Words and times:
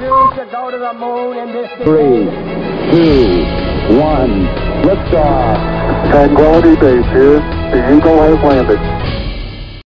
refuse 0.00 0.34
to 0.34 0.50
go 0.50 0.70
to 0.70 0.78
the 0.78 0.94
moon 0.94 1.36
in 1.36 1.52
this 1.52 1.70
Three, 1.84 2.24
two, 2.90 3.44
one, 3.98 4.46
liftoff. 4.82 6.10
Tranquility 6.10 6.74
Base 6.76 7.04
here. 7.12 7.38
The 7.70 7.96
Eagle 7.96 8.16
has 8.22 8.36
landed. 8.42 9.82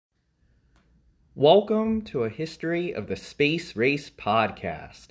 Welcome 1.34 2.04
to 2.04 2.24
a 2.24 2.30
History 2.30 2.94
of 2.94 3.08
the 3.08 3.16
Space 3.16 3.76
Race 3.76 4.12
podcast, 4.12 5.08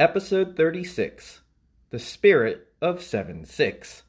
episode 0.00 0.56
36 0.56 1.42
The 1.90 2.00
Spirit 2.00 2.66
of 2.82 3.02
7 3.02 3.44
6. 3.44 4.02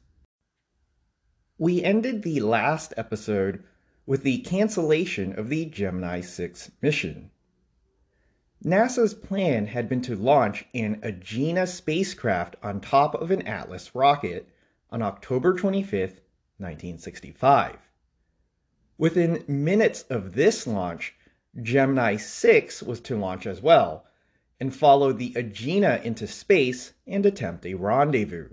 We 1.58 1.84
ended 1.84 2.24
the 2.24 2.40
last 2.40 2.92
episode 2.96 3.62
with 4.04 4.24
the 4.24 4.38
cancellation 4.38 5.38
of 5.38 5.48
the 5.48 5.66
Gemini 5.66 6.22
6 6.22 6.72
mission. 6.82 7.30
NASA's 8.64 9.14
plan 9.14 9.68
had 9.68 9.88
been 9.88 10.02
to 10.02 10.16
launch 10.16 10.64
an 10.74 11.00
Agena 11.02 11.68
spacecraft 11.68 12.56
on 12.60 12.80
top 12.80 13.14
of 13.14 13.30
an 13.30 13.46
Atlas 13.46 13.94
rocket 13.94 14.48
on 14.90 15.00
October 15.00 15.54
25, 15.54 16.20
1965. 16.56 17.76
Within 18.98 19.44
minutes 19.46 20.02
of 20.10 20.32
this 20.32 20.66
launch, 20.66 21.14
Gemini 21.62 22.16
6 22.16 22.82
was 22.82 23.00
to 23.02 23.16
launch 23.16 23.46
as 23.46 23.62
well 23.62 24.04
and 24.58 24.74
follow 24.74 25.12
the 25.12 25.32
Agena 25.34 26.02
into 26.02 26.26
space 26.26 26.94
and 27.06 27.24
attempt 27.24 27.64
a 27.64 27.74
rendezvous. 27.74 28.48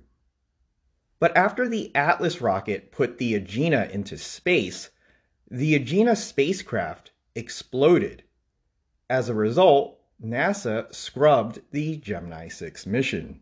But 1.19 1.35
after 1.35 1.67
the 1.67 1.93
Atlas 1.95 2.41
rocket 2.41 2.91
put 2.91 3.17
the 3.17 3.33
Agena 3.33 3.89
into 3.89 4.19
space, 4.19 4.91
the 5.49 5.79
Agena 5.79 6.15
spacecraft 6.15 7.11
exploded. 7.33 8.23
As 9.09 9.29
a 9.29 9.33
result, 9.33 9.94
NASA 10.23 10.93
scrubbed 10.93 11.61
the 11.71 11.97
Gemini 11.97 12.47
6 12.47 12.85
mission. 12.85 13.41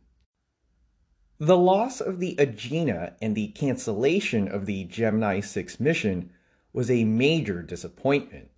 The 1.39 1.58
loss 1.58 2.02
of 2.02 2.20
the 2.20 2.36
Agena 2.38 3.14
and 3.22 3.36
the 3.36 3.50
cancellation 3.50 4.48
of 4.48 4.66
the 4.66 4.86
Gemini 4.86 5.39
6 5.39 5.80
mission 5.80 6.31
was 6.72 6.89
a 6.89 7.03
major 7.03 7.61
disappointment. 7.61 8.50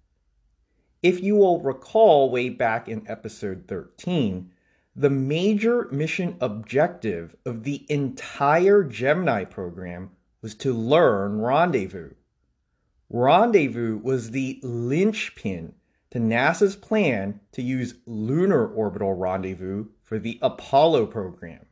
If 1.03 1.21
you 1.21 1.35
will 1.35 1.61
recall 1.61 2.29
way 2.29 2.49
back 2.49 2.87
in 2.87 3.05
episode 3.09 3.65
13, 3.67 4.49
the 4.95 5.09
major 5.09 5.89
mission 5.91 6.37
objective 6.39 7.35
of 7.45 7.63
the 7.63 7.85
entire 7.89 8.83
Gemini 8.83 9.43
program 9.43 10.11
was 10.41 10.55
to 10.55 10.73
learn 10.73 11.41
rendezvous. 11.41 12.11
Rendezvous 13.09 13.97
was 13.97 14.31
the 14.31 14.59
linchpin 14.63 15.73
to 16.15 16.21
NASA's 16.21 16.77
plan 16.77 17.41
to 17.51 17.61
use 17.61 17.95
lunar 18.05 18.65
orbital 18.65 19.13
rendezvous 19.13 19.87
for 20.01 20.17
the 20.17 20.39
Apollo 20.41 21.07
program. 21.07 21.65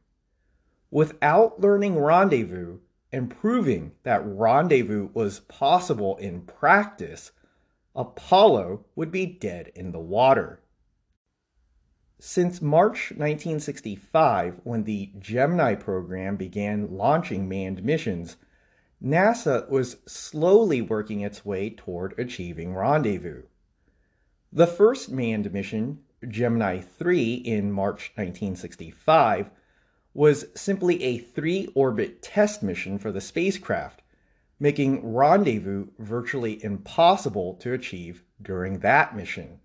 Without 0.91 1.61
learning 1.61 1.97
rendezvous 1.97 2.79
and 3.09 3.29
proving 3.29 3.93
that 4.03 4.21
rendezvous 4.25 5.07
was 5.13 5.39
possible 5.39 6.17
in 6.17 6.41
practice, 6.41 7.31
Apollo 7.95 8.85
would 8.97 9.11
be 9.11 9.25
dead 9.25 9.71
in 9.75 9.93
the 9.93 9.99
water. 10.01 10.61
Since 12.19 12.61
March 12.61 13.11
1965, 13.11 14.59
when 14.65 14.83
the 14.83 15.13
Gemini 15.19 15.75
program 15.75 16.35
began 16.35 16.97
launching 16.97 17.47
manned 17.47 17.81
missions, 17.81 18.35
NASA 19.01 19.69
was 19.69 19.95
slowly 20.05 20.81
working 20.81 21.21
its 21.21 21.45
way 21.45 21.69
toward 21.69 22.13
achieving 22.19 22.75
rendezvous. 22.75 23.43
The 24.55 24.67
first 24.67 25.09
manned 25.09 25.51
mission, 25.51 26.03
Gemini 26.27 26.79
3, 26.79 27.33
in 27.33 27.71
March 27.71 28.11
1965, 28.13 29.49
was 30.13 30.45
simply 30.53 31.01
a 31.01 31.17
three 31.17 31.69
orbit 31.73 32.21
test 32.21 32.61
mission 32.61 32.99
for 32.99 33.11
the 33.11 33.19
spacecraft, 33.19 34.03
making 34.59 35.11
rendezvous 35.11 35.87
virtually 35.97 36.63
impossible 36.63 37.55
to 37.61 37.73
achieve 37.73 38.23
during 38.39 38.77
that 38.81 39.15
mission. 39.15 39.59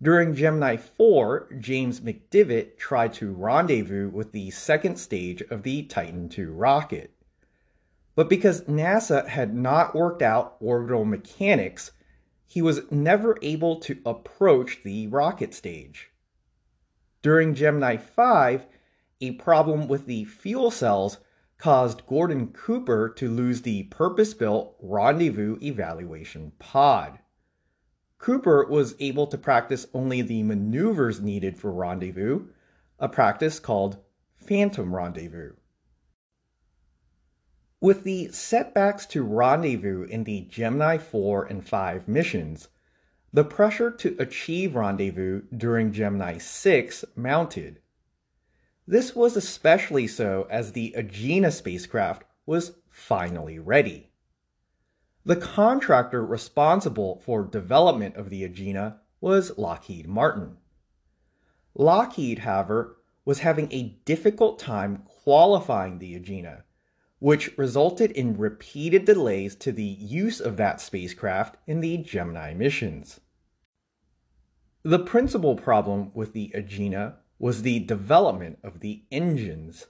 During 0.00 0.34
Gemini 0.34 0.78
4, 0.78 1.56
James 1.58 2.00
McDivitt 2.00 2.78
tried 2.78 3.12
to 3.14 3.34
rendezvous 3.34 4.08
with 4.08 4.32
the 4.32 4.50
second 4.52 4.96
stage 4.96 5.42
of 5.50 5.64
the 5.64 5.82
Titan 5.82 6.30
II 6.34 6.46
rocket. 6.46 7.10
But 8.14 8.30
because 8.30 8.62
NASA 8.62 9.28
had 9.28 9.54
not 9.54 9.94
worked 9.94 10.22
out 10.22 10.56
orbital 10.60 11.04
mechanics, 11.04 11.90
he 12.46 12.62
was 12.62 12.90
never 12.90 13.36
able 13.42 13.80
to 13.80 14.00
approach 14.06 14.82
the 14.82 15.06
rocket 15.08 15.52
stage. 15.52 16.10
During 17.22 17.54
Gemini 17.54 17.96
5, 17.96 18.66
a 19.20 19.32
problem 19.32 19.88
with 19.88 20.06
the 20.06 20.24
fuel 20.24 20.70
cells 20.70 21.18
caused 21.58 22.06
Gordon 22.06 22.48
Cooper 22.48 23.08
to 23.16 23.30
lose 23.30 23.62
the 23.62 23.84
purpose 23.84 24.34
built 24.34 24.76
rendezvous 24.80 25.58
evaluation 25.62 26.52
pod. 26.58 27.18
Cooper 28.18 28.66
was 28.68 28.94
able 29.00 29.26
to 29.26 29.38
practice 29.38 29.86
only 29.92 30.22
the 30.22 30.42
maneuvers 30.42 31.20
needed 31.20 31.58
for 31.58 31.72
rendezvous, 31.72 32.48
a 32.98 33.08
practice 33.08 33.58
called 33.58 33.98
phantom 34.34 34.94
rendezvous. 34.94 35.52
With 37.80 38.04
the 38.04 38.32
setbacks 38.32 39.04
to 39.06 39.22
rendezvous 39.22 40.04
in 40.04 40.24
the 40.24 40.42
Gemini 40.42 40.96
4 40.96 41.44
and 41.44 41.68
5 41.68 42.08
missions, 42.08 42.68
the 43.34 43.44
pressure 43.44 43.90
to 43.90 44.16
achieve 44.18 44.74
rendezvous 44.74 45.42
during 45.54 45.92
Gemini 45.92 46.38
6 46.38 47.04
mounted. 47.14 47.80
This 48.86 49.14
was 49.14 49.36
especially 49.36 50.06
so 50.06 50.46
as 50.48 50.72
the 50.72 50.94
Agena 50.96 51.52
spacecraft 51.52 52.24
was 52.46 52.76
finally 52.88 53.58
ready. 53.58 54.10
The 55.26 55.36
contractor 55.36 56.24
responsible 56.24 57.20
for 57.26 57.44
development 57.44 58.16
of 58.16 58.30
the 58.30 58.48
Agena 58.48 59.00
was 59.20 59.58
Lockheed 59.58 60.08
Martin. 60.08 60.56
Lockheed, 61.74 62.38
however, 62.38 62.96
was 63.26 63.40
having 63.40 63.70
a 63.70 63.98
difficult 64.06 64.58
time 64.58 65.02
qualifying 65.24 65.98
the 65.98 66.18
Agena 66.18 66.62
which 67.18 67.56
resulted 67.56 68.10
in 68.10 68.36
repeated 68.36 69.04
delays 69.04 69.54
to 69.56 69.72
the 69.72 69.82
use 69.82 70.40
of 70.40 70.56
that 70.56 70.80
spacecraft 70.80 71.56
in 71.66 71.80
the 71.80 71.96
Gemini 71.96 72.52
missions. 72.52 73.20
The 74.82 74.98
principal 74.98 75.56
problem 75.56 76.10
with 76.14 76.32
the 76.32 76.52
Agena 76.54 77.14
was 77.38 77.62
the 77.62 77.80
development 77.80 78.58
of 78.62 78.80
the 78.80 79.02
engines. 79.10 79.86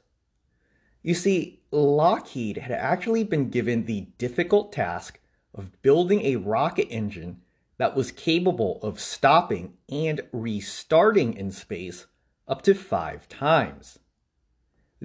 You 1.03 1.15
see, 1.15 1.61
Lockheed 1.71 2.59
had 2.59 2.73
actually 2.73 3.25
been 3.25 3.51
given 3.51 3.85
the 3.85 4.09
difficult 4.19 4.73
task 4.73 5.21
of 5.55 5.81
building 5.83 6.23
a 6.23 6.37
rocket 6.37 6.89
engine 6.91 7.43
that 7.79 7.95
was 7.95 8.11
capable 8.11 8.81
of 8.83 8.99
stopping 8.99 9.75
and 9.89 10.23
restarting 10.33 11.35
in 11.35 11.51
space 11.51 12.07
up 12.49 12.63
to 12.63 12.75
five 12.75 13.29
times. 13.29 13.99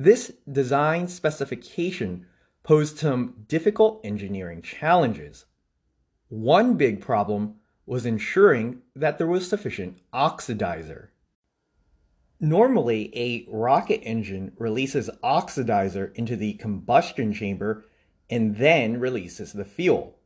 This 0.04 0.34
design 0.52 1.08
specification 1.08 2.26
posed 2.64 2.98
some 2.98 3.46
difficult 3.48 4.02
engineering 4.04 4.64
challenges. 4.64 5.46
One 6.28 6.76
big 6.76 7.02
problem 7.02 7.58
was 7.86 8.08
ensuring 8.08 8.82
that 8.96 9.20
there 9.20 9.28
was 9.28 9.48
sufficient 9.48 10.00
oxidizer. 10.12 11.10
Normally, 12.40 13.16
a 13.16 13.46
rocket 13.48 14.02
engine 14.02 14.54
releases 14.58 15.08
oxidizer 15.24 16.12
into 16.16 16.36
the 16.36 16.54
combustion 16.54 17.32
chamber 17.32 17.86
and 18.28 18.58
then 18.58 19.00
releases 19.00 19.54
the 19.54 19.66
fuel. 19.66 20.18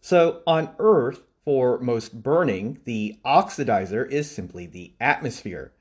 So, 0.00 0.44
on 0.46 0.76
Earth, 0.78 1.22
for 1.44 1.80
most 1.80 2.22
burning, 2.22 2.78
the 2.84 3.18
oxidizer 3.24 4.08
is 4.08 4.30
simply 4.30 4.66
the 4.66 4.94
atmosphere 5.00 5.72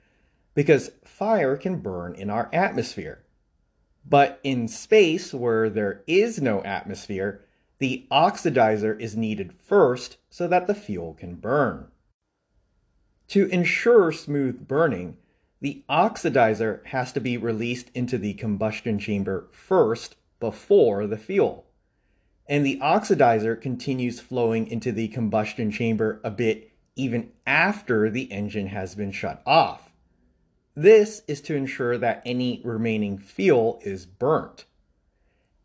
because 0.59 0.91
fire 1.05 1.55
can 1.55 1.77
burn 1.79 2.13
in 2.13 2.29
our 2.29 2.49
atmosphere. 2.51 3.23
But 4.05 4.41
in 4.43 4.67
space, 4.67 5.33
where 5.33 5.69
there 5.69 6.03
is 6.05 6.41
no 6.41 6.61
atmosphere, 6.63 7.45
the 7.77 8.05
oxidizer 8.11 8.99
is 8.99 9.15
needed 9.15 9.53
first 9.53 10.17
so 10.29 10.49
that 10.49 10.67
the 10.67 10.75
fuel 10.75 11.13
can 11.13 11.35
burn. 11.35 11.87
To 13.29 13.47
ensure 13.47 14.11
smooth 14.11 14.67
burning, 14.67 15.15
the 15.61 15.85
oxidizer 15.89 16.85
has 16.87 17.13
to 17.13 17.21
be 17.21 17.37
released 17.37 17.89
into 17.93 18.17
the 18.17 18.33
combustion 18.33 18.99
chamber 18.99 19.47
first 19.53 20.17
before 20.41 21.07
the 21.07 21.17
fuel. 21.17 21.67
And 22.49 22.65
the 22.65 22.79
oxidizer 22.79 23.61
continues 23.61 24.19
flowing 24.19 24.67
into 24.67 24.91
the 24.91 25.07
combustion 25.07 25.71
chamber 25.71 26.19
a 26.21 26.29
bit 26.29 26.73
even 26.97 27.31
after 27.47 28.09
the 28.09 28.29
engine 28.29 28.67
has 28.67 28.93
been 28.93 29.13
shut 29.13 29.41
off. 29.45 29.88
This 30.81 31.23
is 31.27 31.41
to 31.41 31.55
ensure 31.55 31.97
that 31.97 32.21
any 32.25 32.61
remaining 32.63 33.17
fuel 33.17 33.81
is 33.83 34.05
burnt. 34.05 34.63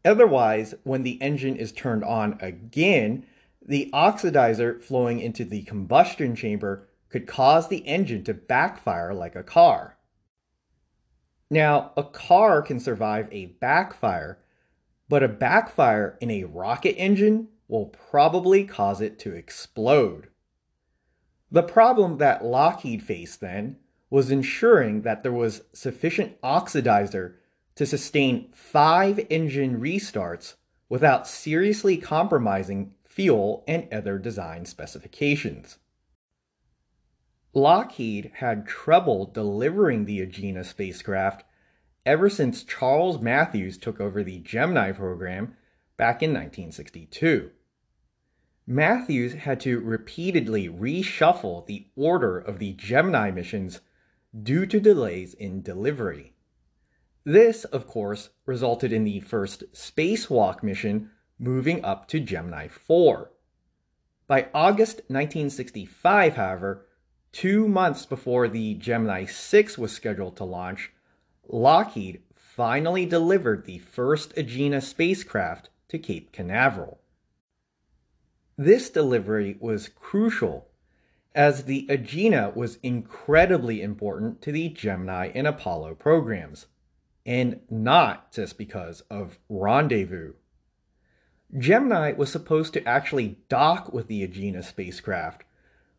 Otherwise, 0.05 0.75
when 0.83 1.05
the 1.05 1.23
engine 1.23 1.55
is 1.55 1.71
turned 1.71 2.03
on 2.03 2.37
again, 2.41 3.25
the 3.65 3.91
oxidizer 3.95 4.83
flowing 4.83 5.21
into 5.21 5.45
the 5.45 5.63
combustion 5.63 6.35
chamber 6.35 6.89
could 7.11 7.29
cause 7.29 7.69
the 7.69 7.87
engine 7.87 8.25
to 8.25 8.35
backfire 8.35 9.15
like 9.15 9.37
a 9.37 9.45
car. 9.45 9.97
Now, 11.49 11.93
a 11.97 12.03
car 12.03 12.61
can 12.61 12.81
survive 12.81 13.29
a 13.31 13.47
backfire, 13.47 14.41
but 15.09 15.23
a 15.23 15.29
backfire 15.29 16.19
in 16.21 16.33
a 16.33 16.43
rocket 16.43 16.97
engine 16.99 17.51
will 17.69 17.87
probably 17.87 18.65
cause 18.65 19.01
it 19.01 19.21
to 19.21 19.33
explode. 19.33 20.27
The 21.53 21.63
problem 21.63 22.19
that 22.19 22.45
Lockheed 22.45 23.01
faced 23.01 23.41
then 23.41 23.77
was 24.15 24.31
ensuring 24.31 25.03
that 25.03 25.25
there 25.25 25.33
was 25.33 25.63
sufficient 25.73 26.41
oxidizer 26.41 27.35
to 27.75 27.85
sustain 27.85 28.49
five 28.53 29.19
engine 29.29 29.81
restarts 29.81 30.55
without 30.89 31.27
seriously 31.27 31.97
compromising 31.97 32.95
fuel 33.03 33.65
and 33.67 33.93
other 33.93 34.17
design 34.17 34.65
specifications. 34.65 35.79
Lockheed 37.53 38.31
had 38.37 38.69
trouble 38.69 39.27
delivering 39.27 40.05
the 40.05 40.25
Agena 40.25 40.65
spacecraft 40.65 41.43
ever 42.07 42.31
since 42.31 42.63
Charles 42.63 43.21
Matthews 43.21 43.77
took 43.77 44.01
over 44.01 44.23
the 44.23 44.39
Gemini 44.39 44.93
program 44.93 45.57
back 45.97 46.23
in 46.23 46.31
1962. 46.31 47.51
Matthews 48.65 49.35
had 49.35 49.59
to 49.63 49.81
repeatedly 49.81 50.69
reshuffle 50.69 51.67
the 51.67 51.89
order 51.97 52.39
of 52.39 52.61
the 52.61 52.75
Gemini 52.75 53.33
missions 53.33 53.81
due 54.43 54.67
to 54.67 54.81
delays 54.81 55.35
in 55.35 55.63
delivery. 55.63 56.33
This, 57.25 57.65
of 57.65 57.87
course, 57.87 58.31
resulted 58.47 58.93
in 58.93 59.05
the 59.05 59.21
first 59.21 59.73
spacewalk 59.73 60.63
mission 60.63 61.11
moving 61.39 61.85
up 61.85 62.09
to 62.09 62.21
Gemini 62.21 62.69
4. 62.69 63.31
By 64.27 64.49
August 64.55 64.97
1965, 65.09 66.37
however, 66.37 66.87
two 67.33 67.69
months 67.69 68.07
before 68.07 68.49
the 68.49 68.75
Gemini 68.75 69.25
6 69.25 69.79
was 69.79 69.93
scheduled 69.93 70.37
to 70.37 70.45
launch, 70.45 70.93
Lockheed 71.47 72.23
finally 72.35 73.05
delivered 73.05 73.67
the 73.67 73.79
first 73.79 74.35
Agena 74.37 74.83
spacecraft 74.83 75.69
to 75.89 75.99
Cape 75.99 76.33
Canaveral. 76.33 77.01
This 78.57 78.89
delivery 78.89 79.57
was 79.61 79.89
crucial 79.89 80.69
as 81.35 81.65
the 81.65 81.87
Agena 81.91 82.55
was 82.55 82.79
incredibly 82.83 83.83
important 83.83 84.41
to 84.43 84.53
the 84.53 84.69
Gemini 84.69 85.31
and 85.35 85.47
Apollo 85.47 85.97
programs, 85.97 86.67
and 87.27 87.61
not 87.69 88.33
just 88.33 88.57
because 88.57 89.01
of 89.11 89.39
Rendezvous. 89.49 90.35
Gemini 91.57 92.13
was 92.13 92.31
supposed 92.31 92.73
to 92.75 92.85
actually 92.87 93.39
dock 93.49 93.93
with 93.93 94.09
the 94.09 94.27
Agena 94.27 94.65
spacecraft, 94.65 95.45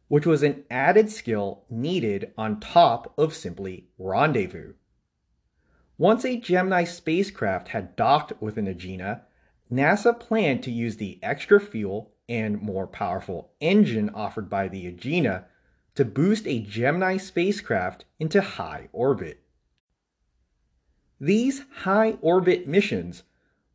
which 0.08 0.26
was 0.26 0.44
an 0.44 0.64
added 0.70 1.10
skill 1.10 1.64
needed 1.70 2.31
on 2.38 2.60
top 2.60 3.14
of 3.18 3.34
simply 3.34 3.88
rendezvous. 3.98 4.74
Once 5.98 6.26
a 6.26 6.38
Gemini 6.38 6.84
spacecraft 6.84 7.70
had 7.70 7.96
docked 7.96 8.34
with 8.42 8.58
an 8.58 8.68
Agena, 8.68 9.22
NASA 9.72 10.18
planned 10.20 10.62
to 10.64 10.72
use 10.72 10.98
the 10.98 11.20
extra 11.24 11.60
fuel 11.60 12.12
and 12.27 12.62
more 12.62 12.88
powerful 12.88 13.51
engine 13.60 14.10
offered 14.13 14.50
by 14.50 14.68
the 14.68 14.92
Agena 14.92 15.45
to 15.95 16.06
boost 16.06 16.48
a 16.48 16.60
Gemini 16.60 17.18
spacecraft 17.18 18.06
into 18.19 18.42
high 18.42 18.89
orbit. 18.92 19.42
These 21.19 21.63
high 21.83 22.18
orbit 22.22 22.68
missions 22.68 23.24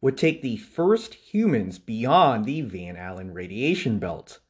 would 0.00 0.16
take 0.16 0.42
the 0.42 0.56
first 0.56 1.14
humans 1.14 1.78
beyond 1.78 2.44
the 2.44 2.60
Van 2.62 2.96
Allen 2.96 3.32
radiation 3.32 3.98
belt 3.98 4.40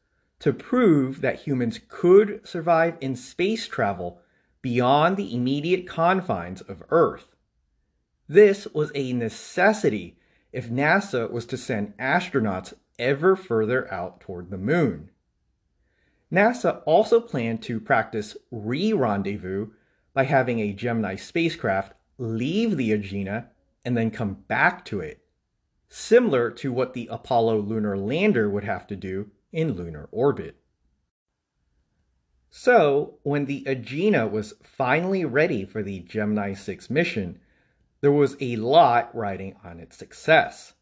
to 0.41 0.53
prove 0.53 1.20
that 1.20 1.41
humans 1.41 1.81
could 1.88 2.46
survive 2.46 2.96
in 3.00 3.14
space 3.14 3.69
travel 3.69 4.20
beyond 4.62 5.17
the 5.17 5.35
immediate 5.35 5.87
confines 5.87 6.61
of 6.62 6.82
Earth. 6.91 7.37
This 8.29 8.67
was 8.69 8.91
a 8.94 9.12
necessity 9.12 10.19
if 10.53 10.69
NASA 10.69 11.31
was 11.31 11.46
to 11.46 11.56
send 11.56 11.96
astronauts 11.99 12.75
ever 13.00 13.35
further 13.35 13.93
out 13.93 14.20
toward 14.20 14.50
the 14.50 14.58
moon. 14.58 15.11
NASA 16.32 16.82
also 16.87 17.20
planned 17.20 17.62
to 17.62 17.81
practice 17.81 18.37
re 18.52 18.93
rendezvous 18.93 19.70
by 20.14 20.25
having 20.25 20.61
a 20.61 20.73
Gemini 20.73 21.17
spacecraft 21.17 21.94
leave 22.19 22.76
the 22.76 22.91
Agena 22.91 23.47
and 23.85 23.97
then 23.97 24.11
come 24.11 24.35
back 24.47 24.85
to 24.85 25.00
it, 25.00 25.25
similar 25.88 26.50
to 26.50 26.73
what 26.73 26.94
the 26.94 27.08
Apollo 27.11 27.61
lunar 27.61 27.97
lander 27.97 28.49
would 28.49 28.64
have 28.64 28.87
to 28.87 28.97
do 28.97 29.31
in 29.53 29.73
lunar 29.73 30.08
orbit. 30.12 30.56
So, 32.50 33.19
when 33.23 33.46
the 33.46 33.64
Agena 33.64 34.29
was 34.31 34.55
finally 34.62 35.25
ready 35.25 35.64
for 35.64 35.82
the 35.82 36.00
Gemini 36.00 36.53
6 36.53 36.91
mission, 36.91 37.38
there 38.00 38.12
was 38.12 38.37
a 38.41 38.56
lot 38.56 39.14
riding 39.14 39.56
on 39.64 39.79
its 39.79 39.96
success. 39.96 40.75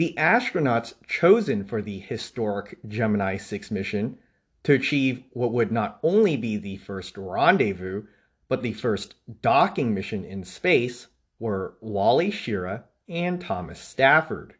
The 0.00 0.14
astronauts 0.16 0.94
chosen 1.06 1.62
for 1.62 1.82
the 1.82 1.98
historic 1.98 2.78
Gemini 2.88 3.36
6 3.36 3.70
mission 3.70 4.16
to 4.62 4.72
achieve 4.72 5.24
what 5.32 5.52
would 5.52 5.70
not 5.70 5.98
only 6.02 6.38
be 6.38 6.56
the 6.56 6.78
first 6.78 7.18
rendezvous, 7.18 8.04
but 8.48 8.62
the 8.62 8.72
first 8.72 9.16
docking 9.42 9.92
mission 9.92 10.24
in 10.24 10.44
space 10.44 11.08
were 11.38 11.76
Wally 11.82 12.30
Schirra 12.30 12.84
and 13.10 13.42
Thomas 13.42 13.78
Stafford. 13.78 14.54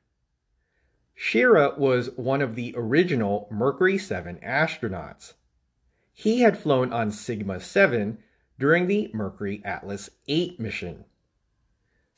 Schirra 1.18 1.78
was 1.78 2.10
one 2.16 2.42
of 2.42 2.54
the 2.54 2.74
original 2.76 3.48
Mercury 3.50 3.96
7 3.96 4.40
astronauts. 4.46 5.32
He 6.12 6.42
had 6.42 6.58
flown 6.58 6.92
on 6.92 7.10
Sigma 7.10 7.60
7 7.60 8.18
during 8.58 8.88
the 8.88 9.10
Mercury 9.14 9.62
Atlas 9.64 10.10
8 10.28 10.60
mission. 10.60 11.06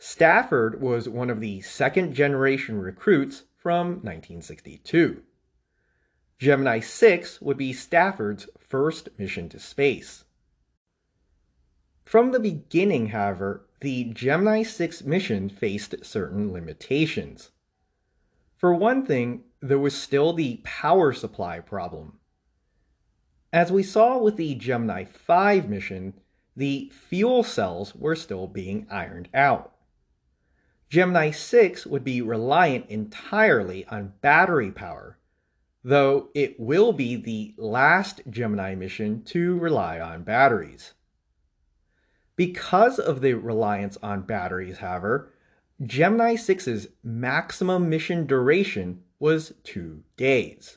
Stafford 0.05 0.81
was 0.81 1.09
one 1.09 1.31
of 1.31 1.39
the 1.39 1.61
second 1.61 2.13
generation 2.13 2.81
recruits 2.81 3.45
from 3.57 4.01
1962. 4.03 5.23
Gemini 6.41 6.81
6 6.81 7.41
would 7.41 7.57
be 7.57 7.73
Stafford's 7.73 8.49
first 8.59 9.11
mission 9.17 9.49
to 9.49 9.61
space. 9.61 10.25
From 12.05 12.33
the 12.33 12.41
beginning, 12.41 13.11
however, 13.11 13.69
the 13.81 14.03
Gemini 14.07 14.65
6 14.65 15.05
mission 15.05 15.49
faced 15.49 15.95
certain 16.05 16.53
limitations. 16.53 17.53
For 18.57 18.75
one 18.75 19.07
thing, 19.07 19.45
there 19.61 19.79
was 19.79 19.95
still 19.95 20.33
the 20.33 20.61
power 20.65 21.13
supply 21.13 21.61
problem. 21.61 22.19
As 23.53 23.71
we 23.71 23.85
saw 23.85 24.19
with 24.19 24.37
the 24.37 24.57
Gemini 24.57 25.05
5 25.05 25.69
mission, 25.69 26.15
the 26.57 26.91
fuel 26.93 27.45
cells 27.45 27.95
were 27.95 28.17
still 28.17 28.49
being 28.49 28.89
ironed 28.91 29.29
out. 29.33 29.72
Gemini 30.93 31.31
6 31.31 31.87
would 31.87 32.05
be 32.05 32.21
reliant 32.21 32.85
entirely 32.91 33.87
on 33.87 34.13
battery 34.21 34.71
power, 34.71 35.17
though 35.83 36.29
it 36.35 36.61
will 36.61 36.93
be 36.93 37.17
the 37.17 37.55
last 37.57 38.21
Gemini 38.29 38.75
mission 38.75 39.25
to 39.25 39.59
rely 39.59 39.99
on 39.99 40.23
batteries. 40.23 40.93
Because 42.37 42.99
of 42.99 43.23
the 43.23 43.33
reliance 43.33 43.97
on 44.03 44.27
batteries, 44.27 44.81
however, 44.81 45.33
Gemini 45.83 46.35
6's 46.35 46.89
maximum 47.03 47.89
mission 47.89 48.27
duration 48.27 49.03
was 49.19 49.55
two 49.65 50.03
days. 50.19 50.77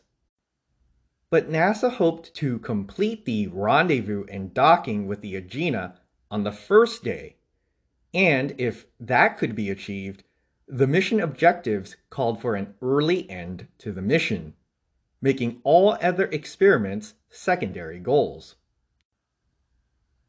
But 1.29 1.51
NASA 1.51 1.91
hoped 1.91 2.33
to 2.35 2.59
complete 2.59 3.25
the 3.25 3.47
rendezvous 3.47 4.23
and 4.31 4.53
docking 4.53 5.07
with 5.07 5.19
the 5.19 5.33
Agena 5.33 5.97
on 6.31 6.45
the 6.45 6.53
first 6.53 7.03
day 7.03 7.35
and 8.15 8.55
if 8.57 8.85
that 8.99 9.37
could 9.37 9.53
be 9.53 9.69
achieved, 9.69 10.23
the 10.67 10.87
mission 10.87 11.19
objectives 11.19 11.97
called 12.09 12.41
for 12.41 12.55
an 12.55 12.73
early 12.81 13.29
end 13.29 13.67
to 13.77 13.91
the 13.91 14.01
mission, 14.01 14.53
making 15.21 15.59
all 15.63 15.97
other 16.01 16.25
experiments 16.27 17.15
secondary 17.29 17.99
goals. 17.99 18.55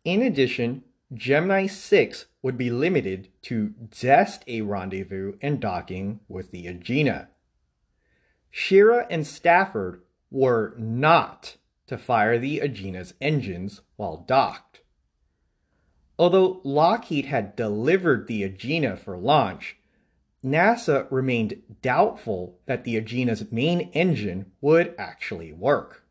In 0.04 0.20
addition, 0.20 0.82
Gemini 1.14 1.66
6 1.66 2.26
would 2.42 2.58
be 2.58 2.70
limited 2.70 3.28
to 3.42 3.74
just 3.90 4.42
a 4.48 4.62
rendezvous 4.62 5.34
and 5.40 5.60
docking 5.60 6.20
with 6.28 6.50
the 6.50 6.66
Agena. 6.66 7.28
Schirra 8.52 9.06
and 9.08 9.24
Stafford 9.24 10.02
were 10.30 10.74
not 10.76 11.56
to 11.86 11.96
fire 11.96 12.38
the 12.38 12.58
Agena's 12.58 13.14
engines 13.20 13.82
while 13.94 14.16
docked. 14.16 14.80
Although 16.18 16.60
Lockheed 16.64 17.26
had 17.26 17.56
delivered 17.56 18.26
the 18.26 18.42
Agena 18.42 18.98
for 18.98 19.16
launch, 19.18 19.76
NASA 20.44 21.06
remained 21.10 21.62
doubtful 21.82 22.58
that 22.66 22.84
the 22.84 22.96
Agena's 23.00 23.50
main 23.50 23.90
engine 23.92 24.52
would 24.60 24.94
actually 24.96 25.52
work. 25.52 26.04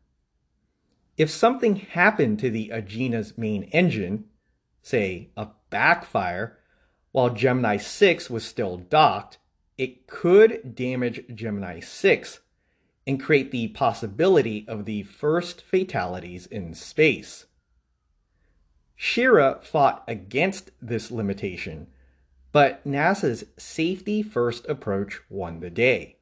If 1.16 1.30
something 1.30 1.76
happened 1.76 2.38
to 2.40 2.50
the 2.50 2.70
Agena's 2.72 3.38
main 3.38 3.64
engine, 3.64 4.26
say 4.82 5.30
a 5.36 5.48
backfire, 5.70 6.58
while 7.12 7.30
Gemini 7.30 7.78
6 7.78 8.28
was 8.28 8.44
still 8.44 8.76
docked, 8.76 9.38
it 9.78 10.06
could 10.06 10.74
damage 10.74 11.24
Gemini 11.34 11.80
6 11.80 12.40
and 13.06 13.22
create 13.22 13.50
the 13.50 13.68
possibility 13.68 14.66
of 14.68 14.84
the 14.84 15.04
first 15.04 15.62
fatalities 15.62 16.46
in 16.46 16.74
space. 16.74 17.45
Schirra 18.98 19.62
fought 19.62 20.02
against 20.08 20.70
this 20.80 21.10
limitation, 21.10 21.88
but 22.52 22.86
NASA's 22.86 23.44
safety 23.58 24.22
first 24.22 24.66
approach 24.66 25.20
won 25.28 25.60
the 25.60 25.70
day. 25.70 26.16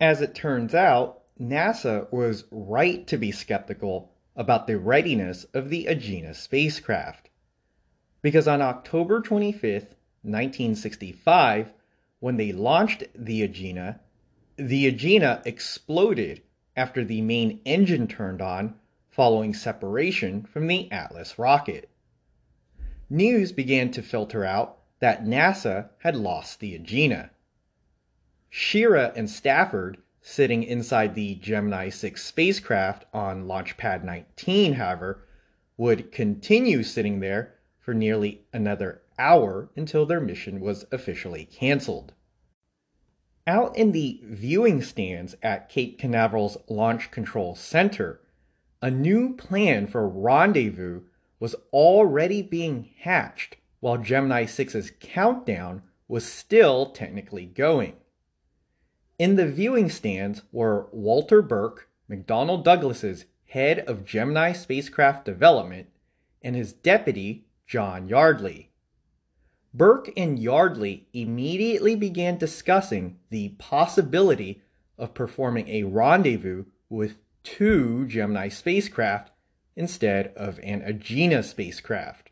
As 0.00 0.22
it 0.22 0.34
turns 0.34 0.74
out, 0.74 1.22
NASA 1.38 2.10
was 2.10 2.44
right 2.50 3.06
to 3.06 3.18
be 3.18 3.30
skeptical 3.30 4.12
about 4.34 4.66
the 4.66 4.78
readiness 4.78 5.44
of 5.52 5.68
the 5.68 5.84
Agena 5.84 6.34
spacecraft. 6.34 7.28
Because 8.22 8.48
on 8.48 8.62
October 8.62 9.20
25th, 9.20 9.94
1965, 10.22 11.72
when 12.20 12.36
they 12.36 12.52
launched 12.52 13.04
the 13.14 13.46
Agena, 13.46 14.00
the 14.56 14.90
Agena 14.90 15.44
exploded 15.46 16.42
after 16.76 17.04
the 17.04 17.20
main 17.20 17.60
engine 17.64 18.06
turned 18.06 18.40
on 18.40 18.79
following 19.10 19.52
separation 19.52 20.42
from 20.44 20.66
the 20.66 20.90
Atlas 20.90 21.38
rocket. 21.38 21.90
News 23.08 23.52
began 23.52 23.90
to 23.90 24.02
filter 24.02 24.44
out 24.44 24.78
that 25.00 25.24
NASA 25.24 25.90
had 25.98 26.14
lost 26.14 26.60
the 26.60 26.78
Agena. 26.78 27.30
Schirra 28.52 29.12
and 29.16 29.28
Stafford, 29.28 29.98
sitting 30.20 30.62
inside 30.62 31.14
the 31.14 31.34
Gemini 31.36 31.88
6 31.88 32.22
spacecraft 32.22 33.06
on 33.12 33.48
Launch 33.48 33.76
Pad 33.76 34.04
19, 34.04 34.74
however, 34.74 35.26
would 35.76 36.12
continue 36.12 36.82
sitting 36.82 37.20
there 37.20 37.54
for 37.78 37.94
nearly 37.94 38.42
another 38.52 39.02
hour 39.18 39.70
until 39.76 40.06
their 40.06 40.20
mission 40.20 40.60
was 40.60 40.84
officially 40.92 41.44
canceled. 41.44 42.12
Out 43.46 43.76
in 43.76 43.92
the 43.92 44.20
viewing 44.22 44.82
stands 44.82 45.34
at 45.42 45.68
Cape 45.68 45.98
Canaveral's 45.98 46.58
Launch 46.68 47.10
Control 47.10 47.54
Center, 47.54 48.20
a 48.82 48.90
new 48.90 49.34
plan 49.36 49.86
for 49.86 50.08
rendezvous 50.08 51.02
was 51.38 51.54
already 51.72 52.42
being 52.42 52.90
hatched 53.00 53.56
while 53.80 53.96
Gemini 53.96 54.44
6's 54.44 54.92
countdown 55.00 55.82
was 56.08 56.24
still 56.24 56.90
technically 56.90 57.46
going. 57.46 57.94
In 59.18 59.36
the 59.36 59.46
viewing 59.46 59.90
stands 59.90 60.42
were 60.50 60.88
Walter 60.92 61.42
Burke, 61.42 61.88
McDonnell 62.10 62.64
Douglas's 62.64 63.26
head 63.46 63.80
of 63.80 64.04
Gemini 64.04 64.52
spacecraft 64.52 65.24
development, 65.24 65.88
and 66.42 66.56
his 66.56 66.72
deputy, 66.72 67.46
John 67.66 68.08
Yardley. 68.08 68.70
Burke 69.72 70.10
and 70.16 70.38
Yardley 70.38 71.06
immediately 71.12 71.94
began 71.94 72.38
discussing 72.38 73.18
the 73.28 73.50
possibility 73.50 74.62
of 74.98 75.14
performing 75.14 75.68
a 75.68 75.84
rendezvous 75.84 76.64
with 76.88 77.16
two 77.42 78.06
Gemini 78.06 78.48
spacecraft 78.48 79.30
instead 79.76 80.32
of 80.36 80.58
an 80.62 80.82
Agena 80.82 81.42
spacecraft. 81.44 82.30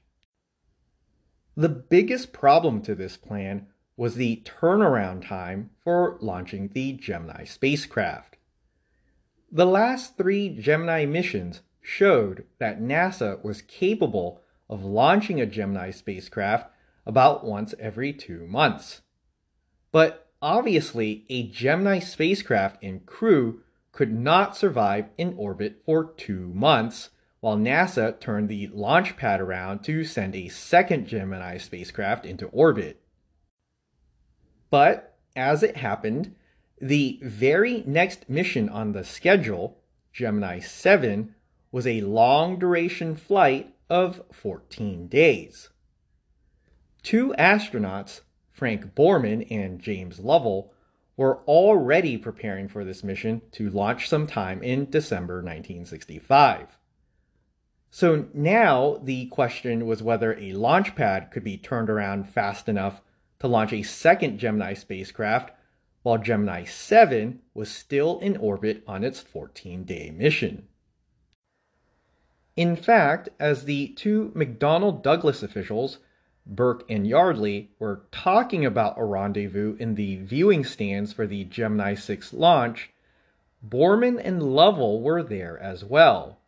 The 1.57 1.69
biggest 1.69 2.33
problem 2.33 2.83
to 2.83 2.95
this 2.95 3.17
plan 3.17 3.67
was 3.97 4.15
the 4.15 4.43
turnaround 4.45 5.27
time 5.27 5.71
for 5.83 6.19
launching 6.21 6.69
the 6.69 6.93
Gemini 6.93 7.45
spacecraft. 7.45 8.37
The 9.51 9.67
last 9.67 10.17
three 10.17 10.51
Gemini 10.51 11.05
missions 11.05 11.63
showed 11.81 12.45
that 12.59 12.81
NASA 12.81 13.43
was 13.43 13.63
capable 13.63 14.43
of 14.69 14.85
launching 14.85 15.41
a 15.41 15.47
Gemini 15.47 15.91
spacecraft 15.91 16.71
about 17.07 17.45
once 17.45 17.75
every 17.81 18.13
two 18.13 18.47
months. 18.47 19.01
But 19.91 20.31
obviously, 20.43 21.25
a 21.31 21.49
Gemini 21.49 21.99
spacecraft 21.99 22.83
and 22.83 23.07
crew 23.07 23.63
could 23.99 24.13
not 24.13 24.57
survive 24.57 25.07
in 25.19 25.35
orbit 25.37 25.83
for 25.85 26.05
two 26.05 26.53
months, 26.55 27.11
while 27.41 27.57
NASA 27.57 28.21
turned 28.21 28.49
the 28.49 28.69
launch 28.69 29.17
pad 29.17 29.41
around 29.41 29.83
to 29.83 30.05
send 30.05 30.37
a 30.37 30.47
second 30.47 31.05
Gemini 31.09 31.59
spacecraft 31.59 32.25
into 32.25 32.47
orbit. 32.51 33.03
But, 34.71 35.19
as 35.35 35.65
it 35.65 35.79
happened, 35.79 36.37
the 36.81 37.19
very 37.25 37.83
next 37.89 38.31
mission 38.31 38.69
on 38.69 38.93
the 38.93 39.03
schedule, 39.03 39.81
Gemini 40.13 40.61
7, 40.61 41.35
was 41.73 41.85
a 41.85 42.03
long 42.03 42.57
duration 42.57 43.17
flight 43.17 43.75
of 43.91 44.23
14 44.31 45.09
days. 45.09 45.71
Two 47.03 47.35
astronauts, 47.37 48.21
Frank 48.53 48.95
Borman 48.95 49.45
and 49.51 49.81
James 49.81 50.21
Lovell, 50.21 50.73
were 51.19 51.41
already 51.49 52.17
preparing 52.17 52.69
for 52.69 52.85
this 52.85 53.03
mission 53.03 53.43
to 53.51 53.69
launch 53.69 54.09
sometime 54.09 54.63
in 54.63 54.89
December 54.89 55.43
1965. 55.43 56.79
So 57.91 58.27
now 58.33 59.01
the 59.03 59.27
question 59.27 59.85
was 59.85 60.01
whether 60.01 60.39
a 60.39 60.53
launch 60.53 60.95
pad 60.95 61.33
could 61.33 61.43
be 61.43 61.59
turned 61.59 61.91
around 61.91 62.29
fast 62.29 62.69
enough 62.69 63.03
to 63.41 63.49
launch 63.49 63.73
a 63.73 63.83
second 63.83 64.39
Gemini 64.39 64.75
spacecraft 64.75 65.51
while 66.03 66.19
Gemini 66.19 66.63
7 66.65 67.41
was 67.53 67.69
still 67.69 68.21
in 68.21 68.37
orbit 68.37 68.85
on 68.87 69.03
its 69.03 69.21
14 69.21 69.83
day 69.83 70.11
mission. 70.11 70.69
In 72.55 72.77
fact, 72.77 73.29
as 73.41 73.65
the 73.65 73.89
two 73.89 74.33
McDonnell 74.37 75.03
Douglas 75.03 75.43
officials 75.43 75.99
Burke 76.49 76.85
and 76.89 77.07
Yardley 77.07 77.71
were 77.79 78.03
talking 78.11 78.65
about 78.65 78.99
a 78.99 79.05
rendezvous 79.05 79.77
in 79.79 79.95
the 79.97 80.17
viewing 80.17 80.65
stands 80.65 81.13
for 81.13 81.27
the 81.27 81.45
Gemini 81.45 81.95
6 81.95 82.33
launch, 82.33 82.91
Borman 83.67 84.19
and 84.23 84.43
Lovell 84.43 85.03
were 85.03 85.23
there 85.23 85.59
as 85.59 85.85
well. 85.85 86.39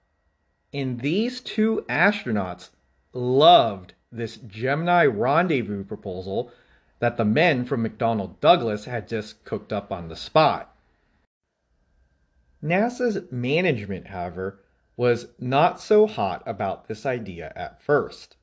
And 0.73 1.01
these 1.01 1.41
two 1.41 1.85
astronauts 1.89 2.71
loved 3.13 3.95
this 4.11 4.37
Gemini 4.37 5.05
rendezvous 5.05 5.85
proposal 5.85 6.51
that 7.01 7.17
the 7.17 7.25
men 7.25 7.65
from 7.65 7.87
McDonnell 7.87 8.41
Douglas 8.41 8.87
had 8.87 9.07
just 9.07 9.45
cooked 9.45 9.73
up 9.73 9.93
on 9.93 10.09
the 10.09 10.17
spot. 10.17 10.75
NASA's 12.63 13.31
management, 13.31 14.09
however, 14.09 14.61
was 14.97 15.29
not 15.39 15.81
so 15.81 16.07
hot 16.07 16.43
about 16.47 16.89
this 16.89 17.05
idea 17.07 17.53
at 17.57 17.83
first. 17.83 18.37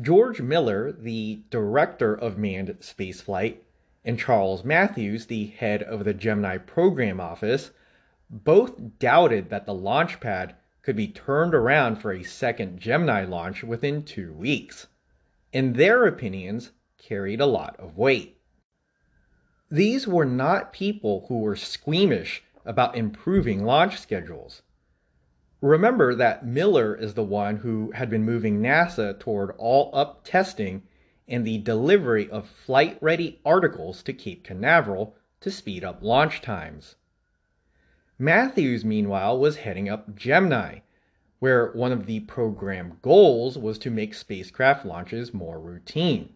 George 0.00 0.40
Mueller, 0.40 0.90
the 0.90 1.42
director 1.50 2.14
of 2.14 2.36
manned 2.36 2.76
spaceflight, 2.80 3.58
and 4.04 4.18
Charles 4.18 4.64
Matthews, 4.64 5.26
the 5.26 5.46
head 5.46 5.82
of 5.84 6.04
the 6.04 6.12
Gemini 6.12 6.58
program 6.58 7.20
office, 7.20 7.70
both 8.28 8.98
doubted 8.98 9.50
that 9.50 9.66
the 9.66 9.74
launch 9.74 10.18
pad 10.18 10.56
could 10.82 10.96
be 10.96 11.06
turned 11.06 11.54
around 11.54 11.96
for 11.96 12.12
a 12.12 12.24
second 12.24 12.80
Gemini 12.80 13.24
launch 13.24 13.62
within 13.62 14.02
two 14.02 14.32
weeks, 14.32 14.88
and 15.52 15.76
their 15.76 16.06
opinions 16.06 16.72
carried 16.98 17.40
a 17.40 17.46
lot 17.46 17.76
of 17.78 17.96
weight. 17.96 18.38
These 19.70 20.08
were 20.08 20.26
not 20.26 20.72
people 20.72 21.26
who 21.28 21.38
were 21.38 21.56
squeamish 21.56 22.42
about 22.64 22.96
improving 22.96 23.64
launch 23.64 24.00
schedules. 24.00 24.62
Remember 25.64 26.14
that 26.14 26.44
Mueller 26.44 26.94
is 26.94 27.14
the 27.14 27.24
one 27.24 27.56
who 27.56 27.90
had 27.92 28.10
been 28.10 28.22
moving 28.22 28.60
NASA 28.60 29.18
toward 29.18 29.54
all 29.56 29.88
up 29.94 30.22
testing 30.22 30.82
and 31.26 31.42
the 31.42 31.56
delivery 31.56 32.28
of 32.28 32.46
flight 32.46 32.98
ready 33.00 33.40
articles 33.46 34.02
to 34.02 34.12
Cape 34.12 34.44
Canaveral 34.44 35.16
to 35.40 35.50
speed 35.50 35.82
up 35.82 36.02
launch 36.02 36.42
times. 36.42 36.96
Matthews, 38.18 38.84
meanwhile, 38.84 39.38
was 39.38 39.56
heading 39.56 39.88
up 39.88 40.14
Gemini, 40.14 40.80
where 41.38 41.72
one 41.72 41.92
of 41.92 42.04
the 42.04 42.20
program 42.20 42.98
goals 43.00 43.56
was 43.56 43.78
to 43.78 43.90
make 43.90 44.12
spacecraft 44.12 44.84
launches 44.84 45.32
more 45.32 45.58
routine. 45.58 46.34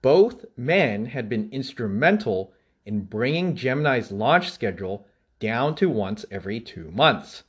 Both 0.00 0.44
men 0.56 1.06
had 1.06 1.28
been 1.28 1.50
instrumental 1.50 2.52
in 2.86 3.02
bringing 3.02 3.56
Gemini's 3.56 4.12
launch 4.12 4.48
schedule 4.52 5.08
down 5.40 5.74
to 5.74 5.88
once 5.88 6.24
every 6.30 6.60
two 6.60 6.88
months 6.92 7.42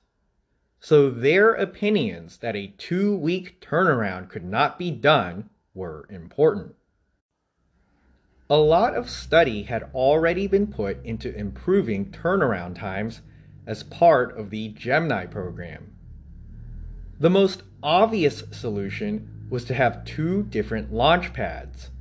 so 0.83 1.09
their 1.09 1.53
opinions 1.53 2.39
that 2.39 2.57
a 2.57 2.73
two 2.77 3.15
week 3.15 3.61
turnaround 3.61 4.27
could 4.27 4.43
not 4.43 4.77
be 4.77 4.91
done 4.91 5.49
were 5.73 6.05
important. 6.09 6.75
A 8.49 8.57
lot 8.57 8.93
of 8.93 9.09
study 9.09 9.63
had 9.63 9.89
already 9.93 10.45
been 10.45 10.67
put 10.67 11.01
into 11.05 11.33
improving 11.33 12.11
turnaround 12.11 12.77
times 12.77 13.21
as 13.65 13.83
part 13.83 14.37
of 14.37 14.49
the 14.49 14.67
Gemini 14.67 15.25
program. 15.25 15.95
The 17.17 17.29
most 17.29 17.63
obvious 17.81 18.43
solution 18.51 19.47
was 19.49 19.63
to 19.65 19.73
have 19.73 20.03
two 20.03 20.43
different 20.43 20.91
launch 20.91 21.31
pads. 21.31 21.91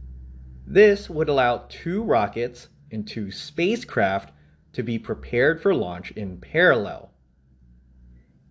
This 0.66 1.08
would 1.08 1.28
allow 1.28 1.66
two 1.68 2.02
rockets 2.02 2.66
and 2.90 3.06
two 3.06 3.30
spacecraft 3.30 4.32
to 4.72 4.82
be 4.82 4.98
prepared 4.98 5.62
for 5.62 5.72
launch 5.72 6.10
in 6.10 6.38
parallel. 6.38 7.11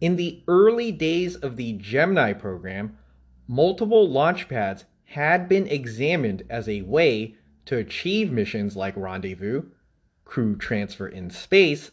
In 0.01 0.15
the 0.15 0.43
early 0.48 0.91
days 0.91 1.36
of 1.36 1.58
the 1.58 1.74
Gemini 1.74 2.34
program, 2.34 2.98
multiple 3.48 4.10
launch 4.10 4.50
pads 4.50 4.86
had 5.05 5.48
been 5.48 5.67
examined 5.67 6.41
as 6.50 6.67
a 6.67 6.81
way 6.81 7.36
to 7.65 7.77
achieve 7.77 8.31
missions 8.31 8.75
like 8.75 8.98
Rendezvous, 8.98 9.70
crew 10.25 10.55
transfer 10.55 11.08
in 11.08 11.29
space 11.29 11.91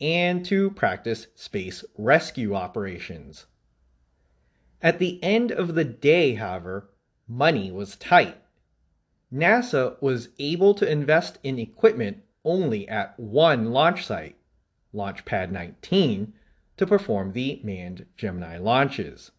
and 0.00 0.44
to 0.46 0.70
practice 0.70 1.26
space 1.34 1.84
rescue 1.98 2.54
operations. 2.54 3.44
At 4.80 4.98
the 4.98 5.22
end 5.22 5.52
of 5.52 5.74
the 5.74 5.84
day, 5.84 6.36
however, 6.36 6.88
money 7.28 7.70
was 7.70 7.96
tight. 7.96 8.38
NASA 9.32 10.00
was 10.00 10.30
able 10.38 10.74
to 10.74 10.90
invest 10.90 11.38
in 11.42 11.58
equipment 11.58 12.22
only 12.44 12.88
at 12.88 13.18
one 13.20 13.72
launch 13.72 14.06
site, 14.06 14.36
Launch 14.92 15.24
Pad 15.24 15.52
19, 15.52 16.32
to 16.76 16.86
perform 16.86 17.32
the 17.32 17.60
manned 17.62 18.06
Gemini 18.16 18.58
launches. 18.58 19.30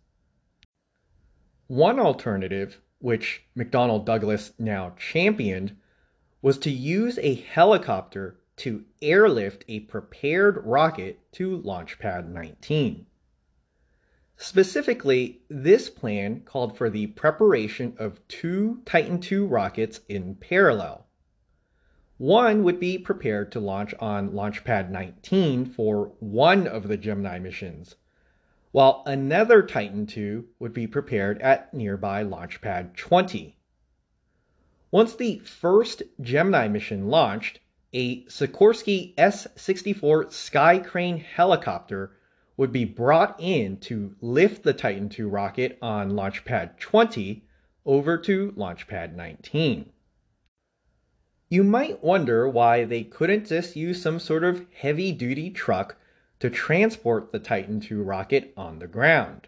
One 1.67 1.99
alternative, 1.99 2.81
which 2.99 3.43
McDonnell 3.57 4.05
Douglas 4.05 4.53
now 4.59 4.93
championed, 4.97 5.75
was 6.41 6.57
to 6.59 6.69
use 6.69 7.17
a 7.19 7.35
helicopter 7.35 8.39
to 8.57 8.83
airlift 9.01 9.63
a 9.67 9.79
prepared 9.81 10.57
rocket 10.63 11.19
to 11.33 11.57
Launch 11.57 11.97
Pad 11.99 12.29
19. 12.29 13.05
Specifically, 14.35 15.41
this 15.49 15.89
plan 15.89 16.41
called 16.41 16.77
for 16.77 16.89
the 16.89 17.07
preparation 17.07 17.95
of 17.97 18.25
two 18.27 18.81
Titan 18.85 19.21
II 19.23 19.39
rockets 19.39 20.01
in 20.09 20.35
parallel. 20.35 21.07
One 22.17 22.63
would 22.63 22.79
be 22.79 22.97
prepared 22.97 23.51
to 23.53 23.59
launch 23.59 23.93
on 23.99 24.35
Launch 24.35 24.63
Pad 24.63 24.91
19 24.91 25.65
for 25.65 26.13
one 26.19 26.67
of 26.67 26.87
the 26.87 26.97
Gemini 26.97 27.39
missions, 27.39 27.95
while 28.71 29.01
another 29.05 29.63
Titan 29.63 30.07
II 30.15 30.43
would 30.59 30.73
be 30.73 30.85
prepared 30.85 31.41
at 31.41 31.73
nearby 31.73 32.21
Launch 32.21 32.61
Pad 32.61 32.95
20. 32.95 33.57
Once 34.91 35.15
the 35.15 35.39
first 35.39 36.03
Gemini 36.21 36.67
mission 36.67 37.07
launched, 37.07 37.59
a 37.93 38.23
Sikorsky 38.25 39.13
S 39.17 39.47
64 39.55 40.29
Sky 40.29 40.77
Crane 40.77 41.17
helicopter 41.17 42.11
would 42.57 42.71
be 42.71 42.85
brought 42.85 43.35
in 43.39 43.77
to 43.77 44.15
lift 44.21 44.61
the 44.61 44.73
Titan 44.73 45.11
II 45.11 45.25
rocket 45.25 45.79
on 45.81 46.15
Launch 46.15 46.45
Pad 46.45 46.79
20 46.79 47.43
over 47.85 48.17
to 48.19 48.53
Launch 48.55 48.87
Pad 48.87 49.17
19. 49.17 49.92
You 51.53 51.63
might 51.63 52.03
wonder 52.03 52.49
why 52.49 52.83
they 52.83 53.03
couldn't 53.03 53.45
just 53.45 53.75
use 53.75 54.01
some 54.01 54.19
sort 54.19 54.43
of 54.43 54.65
heavy 54.73 55.11
duty 55.11 55.51
truck 55.51 55.97
to 56.39 56.49
transport 56.49 57.31
the 57.31 57.37
Titan 57.37 57.79
II 57.79 57.97
rocket 57.97 58.55
on 58.57 58.79
the 58.79 58.87
ground. 58.87 59.47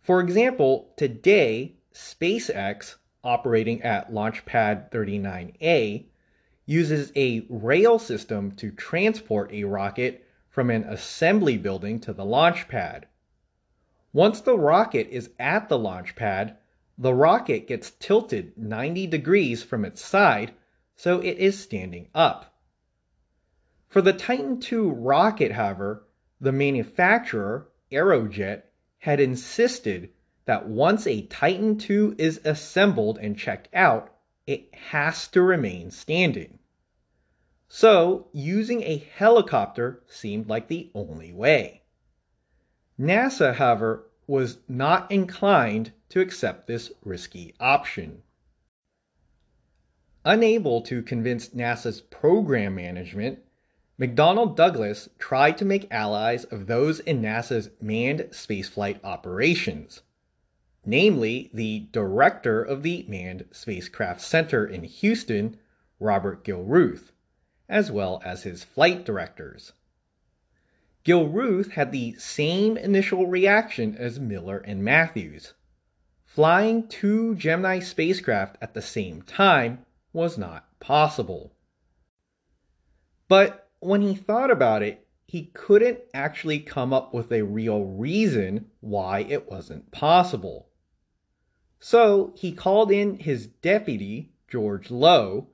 For 0.00 0.20
example, 0.20 0.94
today, 0.96 1.74
SpaceX, 1.92 2.94
operating 3.22 3.82
at 3.82 4.14
Launch 4.14 4.46
Pad 4.46 4.90
39A, 4.90 6.06
uses 6.64 7.12
a 7.14 7.44
rail 7.50 7.98
system 7.98 8.52
to 8.52 8.70
transport 8.70 9.52
a 9.52 9.64
rocket 9.64 10.26
from 10.48 10.70
an 10.70 10.84
assembly 10.84 11.58
building 11.58 12.00
to 12.00 12.14
the 12.14 12.24
launch 12.24 12.68
pad. 12.68 13.04
Once 14.14 14.40
the 14.40 14.56
rocket 14.56 15.08
is 15.10 15.28
at 15.38 15.68
the 15.68 15.78
launch 15.78 16.16
pad, 16.16 16.56
the 16.96 17.12
rocket 17.12 17.68
gets 17.68 17.90
tilted 17.90 18.56
90 18.56 19.06
degrees 19.08 19.62
from 19.62 19.84
its 19.84 20.02
side 20.02 20.54
so 20.96 21.20
it 21.20 21.38
is 21.38 21.62
standing 21.62 22.08
up. 22.14 22.54
For 23.86 24.02
the 24.02 24.12
Titan 24.12 24.60
II 24.60 24.90
rocket, 24.90 25.52
however, 25.52 26.06
the 26.40 26.52
manufacturer, 26.52 27.68
Aerojet, 27.92 28.62
had 28.98 29.20
insisted 29.20 30.10
that 30.46 30.68
once 30.68 31.06
a 31.06 31.22
Titan 31.22 31.80
II 31.80 32.14
is 32.18 32.40
assembled 32.44 33.18
and 33.18 33.38
checked 33.38 33.68
out, 33.72 34.12
it 34.46 34.74
has 34.74 35.28
to 35.28 35.42
remain 35.42 35.90
standing. 35.90 36.58
So, 37.68 38.28
using 38.32 38.82
a 38.82 38.98
helicopter 39.16 40.02
seemed 40.06 40.48
like 40.48 40.68
the 40.68 40.90
only 40.94 41.32
way. 41.32 41.82
NASA, 42.98 43.54
however, 43.54 44.08
was 44.26 44.58
not 44.68 45.10
inclined 45.10 45.92
to 46.08 46.20
accept 46.20 46.66
this 46.66 46.92
risky 47.04 47.54
option. 47.60 48.22
Unable 50.26 50.82
to 50.82 51.02
convince 51.02 51.48
NASA's 51.50 52.02
program 52.02 52.74
management, 52.74 53.38
McDonnell 53.98 54.54
Douglas 54.54 55.08
tried 55.18 55.56
to 55.56 55.64
make 55.64 55.90
allies 55.90 56.44
of 56.44 56.66
those 56.66 57.00
in 57.00 57.22
NASA's 57.22 57.70
manned 57.80 58.28
spaceflight 58.32 59.02
operations 59.02 60.02
namely 60.86 61.50
the 61.52 61.88
director 61.90 62.62
of 62.62 62.84
the 62.84 63.04
Manned 63.08 63.44
Spacecraft 63.50 64.20
Center 64.20 64.64
in 64.64 64.84
Houston, 64.84 65.58
Robert 65.98 66.44
Gilruth, 66.44 67.10
as 67.68 67.90
well 67.90 68.22
as 68.24 68.44
his 68.44 68.62
flight 68.62 69.04
directors. 69.04 69.72
Gilruth 71.04 71.72
had 71.72 71.90
the 71.90 72.14
same 72.14 72.76
initial 72.76 73.26
reaction 73.26 73.96
as 73.96 74.20
Mueller 74.20 74.58
and 74.58 74.84
Matthews. 74.84 75.54
Flying 76.24 76.86
two 76.86 77.34
Gemini 77.34 77.80
spacecraft 77.80 78.56
at 78.60 78.74
the 78.74 78.82
same 78.82 79.22
time 79.22 79.84
was 80.16 80.38
not 80.38 80.66
possible. 80.80 81.52
But 83.28 83.68
when 83.80 84.00
he 84.00 84.14
thought 84.14 84.50
about 84.50 84.82
it, 84.82 85.06
he 85.26 85.50
couldn't 85.52 85.98
actually 86.14 86.60
come 86.60 86.94
up 86.94 87.12
with 87.12 87.30
a 87.30 87.42
real 87.42 87.84
reason 87.84 88.70
why 88.80 89.20
it 89.20 89.50
wasn't 89.50 89.92
possible. 89.92 90.70
So 91.78 92.32
he 92.34 92.52
called 92.52 92.90
in 92.90 93.18
his 93.18 93.46
deputy, 93.46 94.32
George 94.48 94.90
Low, 94.90 95.48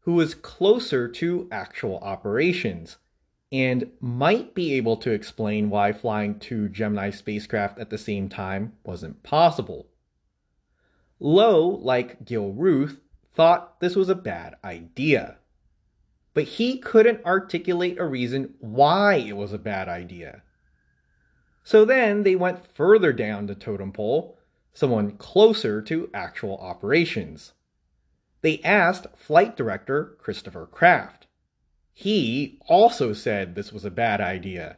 who 0.00 0.14
was 0.14 0.34
closer 0.34 1.06
to 1.06 1.48
actual 1.52 1.98
operations 1.98 2.96
and 3.52 3.92
might 4.00 4.54
be 4.56 4.72
able 4.74 4.96
to 4.96 5.12
explain 5.12 5.70
why 5.70 5.92
flying 5.92 6.40
two 6.40 6.68
Gemini 6.68 7.10
spacecraft 7.10 7.78
at 7.78 7.90
the 7.90 7.98
same 7.98 8.28
time 8.28 8.72
wasn't 8.84 9.22
possible. 9.22 9.86
Low, 11.20 11.68
like 11.68 12.24
Gilruth, 12.24 12.98
thought 13.40 13.80
this 13.80 13.96
was 13.96 14.10
a 14.10 14.14
bad 14.14 14.54
idea. 14.62 15.38
But 16.34 16.44
he 16.44 16.76
couldn't 16.76 17.24
articulate 17.24 17.98
a 17.98 18.04
reason 18.04 18.52
why 18.58 19.14
it 19.14 19.34
was 19.34 19.54
a 19.54 19.58
bad 19.58 19.88
idea. 19.88 20.42
So 21.64 21.86
then 21.86 22.22
they 22.22 22.36
went 22.36 22.66
further 22.74 23.14
down 23.14 23.46
the 23.46 23.54
totem 23.54 23.92
pole 23.92 24.36
someone 24.74 25.12
closer 25.12 25.80
to 25.80 26.10
actual 26.12 26.58
operations. 26.58 27.54
They 28.42 28.60
asked 28.62 29.06
flight 29.16 29.56
director 29.56 30.18
Christopher 30.18 30.66
Kraft. 30.66 31.26
He 31.94 32.58
also 32.68 33.14
said 33.14 33.54
this 33.54 33.72
was 33.72 33.86
a 33.86 33.90
bad 33.90 34.20
idea, 34.20 34.76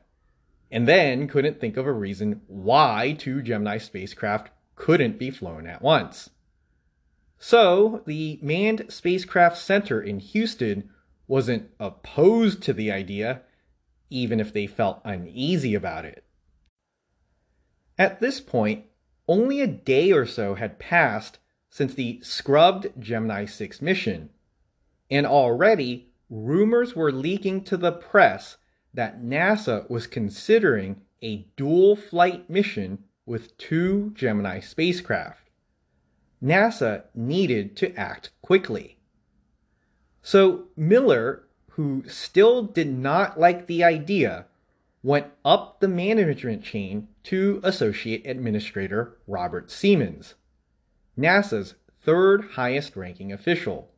and 0.71 0.87
then 0.87 1.27
couldn't 1.27 1.59
think 1.59 1.77
of 1.77 1.89
a 1.89 1.93
reason 1.93 2.43
why 2.47 3.17
two 3.19 3.43
Gemini 3.43 3.79
spacecraft 3.79 4.51
couldn't 4.77 5.19
be 5.19 5.33
flown 5.33 5.67
at 5.67 5.83
once. 5.83 6.31
So, 7.45 8.05
the 8.07 8.39
Manned 8.41 8.87
Spacecraft 8.89 9.59
Center 9.59 10.01
in 10.01 10.21
Houston 10.21 10.91
wasn't 11.27 11.71
opposed 11.81 12.63
to 12.63 12.73
the 12.73 12.93
idea, 12.93 13.43
even 14.11 14.39
if 14.39 14.53
they 14.53 14.69
felt 14.69 15.03
uneasy 15.05 15.75
about 15.75 16.05
it. 16.05 16.23
At 17.99 18.21
this 18.21 18.41
point, 18.41 18.85
only 19.27 19.61
a 19.61 19.67
day 19.67 20.13
or 20.13 20.25
so 20.25 20.55
had 20.55 20.79
passed 20.79 21.41
since 21.69 21.95
the 21.95 22.21
scrubbed 22.23 22.93
Gemini 22.97 23.47
6 23.47 23.83
mission, 23.83 24.31
and 25.11 25.27
already 25.27 26.13
rumors 26.31 26.95
were 26.95 27.11
leaking 27.11 27.65
to 27.65 27.77
the 27.77 27.91
press 27.91 28.57
that 28.95 29.21
NASA 29.21 29.91
was 29.91 30.07
considering 30.07 31.01
a 31.21 31.49
dual 31.57 31.97
flight 31.97 32.49
mission 32.49 33.03
with 33.27 33.59
two 33.59 34.13
Gemini 34.15 34.61
spacecraft. 34.61 35.43
NASA 36.43 37.05
needed 37.15 37.77
to 37.77 37.95
act 37.95 38.31
quickly. 38.43 38.99
So 40.23 40.65
Mueller, 40.77 41.45
who 41.71 42.05
still 42.07 42.63
did 42.65 42.93
not 42.97 43.39
like 43.39 43.67
the 43.67 43.85
idea, 43.85 44.47
went 45.03 45.27
up 45.45 45.81
the 45.81 45.89
management 45.89 46.63
chain 46.63 47.09
to 47.25 47.61
Associate 47.63 48.27
Administrator 48.27 49.19
Robert 49.27 49.69
Seamans, 49.69 50.35
NASA's 51.19 51.75
third 52.01 52.51
highest 52.53 52.97
ranking 52.97 53.33
official. 53.33 53.91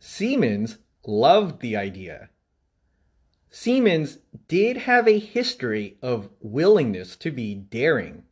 Seamans 0.00 0.78
loved 1.06 1.60
the 1.60 1.76
idea. 1.76 2.30
Seamans 3.50 4.18
did 4.48 4.78
have 4.78 5.06
a 5.06 5.18
history 5.18 5.98
of 6.02 6.30
willingness 6.40 7.16
to 7.16 7.30
be 7.30 7.54
daring. 7.54 8.24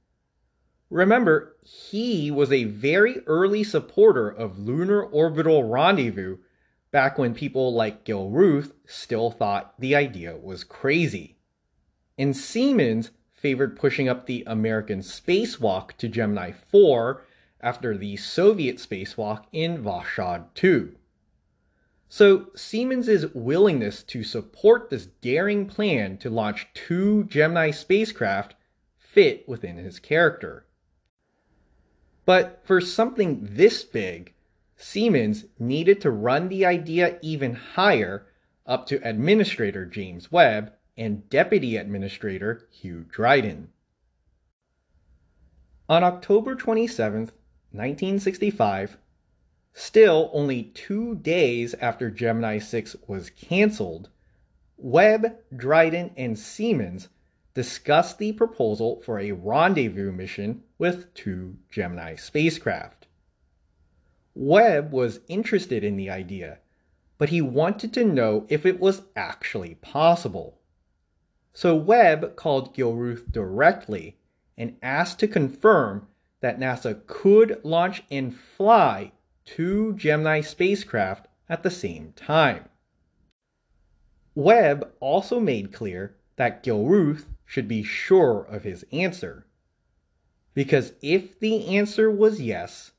Remember, 0.91 1.57
he 1.63 2.33
was 2.33 2.51
a 2.51 2.65
very 2.65 3.21
early 3.27 3.63
supporter 3.63 4.29
of 4.29 4.59
lunar 4.59 5.03
orbital 5.03 5.63
rendezvous 5.63 6.39
back 6.91 7.17
when 7.17 7.33
people 7.33 7.73
like 7.73 8.05
Gilruth 8.05 8.73
still 8.87 9.31
thought 9.31 9.75
the 9.79 9.95
idea 9.95 10.37
was 10.37 10.65
crazy. 10.65 11.37
And 12.19 12.35
Seamans 12.35 13.11
favored 13.31 13.79
pushing 13.79 14.09
up 14.09 14.27
the 14.27 14.43
American 14.49 14.99
spacewalk 14.99 15.93
to 15.99 16.09
Gemini 16.09 16.51
4 16.51 17.25
after 17.61 17.97
the 17.97 18.17
Soviet 18.17 18.77
spacewalk 18.77 19.45
in 19.53 19.83
Voskhod 19.83 20.47
2. 20.55 20.97
So 22.09 22.47
Seamans' 22.57 23.33
willingness 23.33 24.03
to 24.03 24.25
support 24.25 24.91
this 24.91 25.07
daring 25.07 25.67
plan 25.67 26.19
to 26.19 26.29
launch 26.29 26.67
two 26.75 27.25
Gemini 27.25 27.71
spacecraft 27.71 28.57
fit 28.99 29.49
within 29.49 29.77
his 29.77 30.01
character. 30.01 30.67
But 32.31 32.61
for 32.63 32.81
something 32.81 33.41
this 33.43 33.83
big, 33.83 34.35
Seamans 34.79 35.47
needed 35.59 36.01
to 36.03 36.13
run 36.13 36.49
the 36.49 36.65
idea 36.65 37.19
even 37.23 37.57
higher 37.57 38.29
up 38.65 38.87
to 38.87 39.01
Administrator 39.03 39.85
James 39.85 40.31
Webb 40.31 40.73
and 40.97 41.29
Deputy 41.29 41.77
Administrator 41.77 42.69
Hugh 42.71 43.05
Dryden. 43.11 43.71
On 45.89 46.05
October 46.05 46.55
27, 46.55 47.33
1965, 47.73 48.97
still 49.73 50.31
only 50.33 50.63
two 50.63 51.17
days 51.17 51.75
after 51.81 52.13
Gemini 52.13 52.61
6 52.61 52.95
was 53.09 53.31
canceled, 53.31 54.09
Webb, 54.77 55.35
Dryden, 55.53 56.13
and 56.17 56.37
Seamans 56.37 57.09
discussed 57.55 58.19
the 58.19 58.33
proposal 58.33 59.01
for 59.05 59.19
a 59.19 59.33
rendezvous 59.33 60.13
mission 60.13 60.63
with 60.79 61.13
two 61.15 61.57
Gemini 61.71 62.15
spacecraft. 62.15 63.07
Webb 64.35 64.93
was 64.93 65.21
interested 65.29 65.83
in 65.83 65.97
the 65.97 66.09
idea, 66.09 66.59
but 67.19 67.31
he 67.31 67.43
wanted 67.43 67.93
to 67.95 68.05
know 68.05 68.47
if 68.49 68.65
it 68.65 68.79
was 68.79 69.03
actually 69.17 69.75
possible. 69.77 70.61
So 71.53 71.75
Webb 71.75 72.37
called 72.37 72.75
Gilruth 72.75 73.31
directly 73.33 74.17
and 74.57 74.77
asked 74.83 75.19
to 75.19 75.29
confirm 75.29 76.07
that 76.41 76.59
NASA 76.59 77.07
could 77.07 77.61
launch 77.65 78.03
and 78.11 78.35
fly 78.35 79.13
two 79.45 79.95
Gemini 79.95 80.41
spacecraft 80.41 81.27
at 81.49 81.63
the 81.63 81.71
same 81.71 82.13
time. 82.15 82.67
Webb 84.35 84.91
also 85.01 85.41
made 85.41 85.73
clear 85.73 86.17
that 86.37 86.63
Gilruth 86.63 87.27
should 87.51 87.67
be 87.67 87.83
sure 87.83 88.45
of 88.45 88.63
his 88.63 88.85
answer. 88.93 89.45
Because 90.55 90.93
if 91.03 91.37
the 91.41 91.67
answer 91.77 92.09
was 92.09 92.41
yes, 92.41 92.93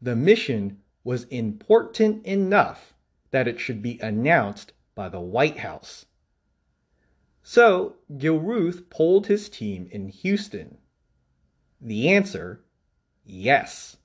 the 0.00 0.16
mission 0.16 0.78
was 1.04 1.22
important 1.26 2.26
enough 2.26 2.94
that 3.30 3.46
it 3.46 3.60
should 3.60 3.80
be 3.80 4.00
announced 4.02 4.72
by 4.96 5.08
the 5.08 5.20
White 5.20 5.58
House. 5.58 6.06
So 7.44 7.94
Gilruth 8.12 8.90
polled 8.90 9.28
his 9.28 9.48
team 9.48 9.86
in 9.92 10.08
Houston. 10.08 10.78
The 11.80 12.08
answer 12.08 12.64
yes. 13.24 13.98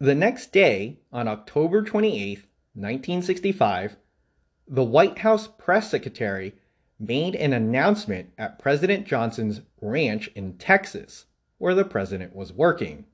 The 0.00 0.16
next 0.16 0.50
day, 0.50 0.98
on 1.12 1.28
October 1.28 1.84
28, 1.84 2.38
1965, 2.74 3.96
the 4.66 4.82
White 4.82 5.18
House 5.18 5.46
press 5.46 5.92
secretary 5.92 6.54
made 7.06 7.34
an 7.34 7.52
announcement 7.52 8.32
at 8.38 8.58
President 8.58 9.06
Johnson's 9.06 9.60
ranch 9.80 10.28
in 10.34 10.54
Texas, 10.58 11.26
where 11.58 11.74
the 11.74 11.84
president 11.84 12.34
was 12.34 12.52
working. 12.52 13.06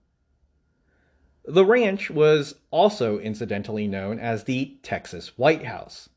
The 1.45 1.65
ranch 1.65 2.11
was 2.11 2.55
also 2.71 3.19
incidentally 3.19 3.87
known 3.87 4.19
as 4.19 4.45
the 4.45 4.79
Texas 4.83 5.39
White 5.39 5.65
House. 5.65 6.09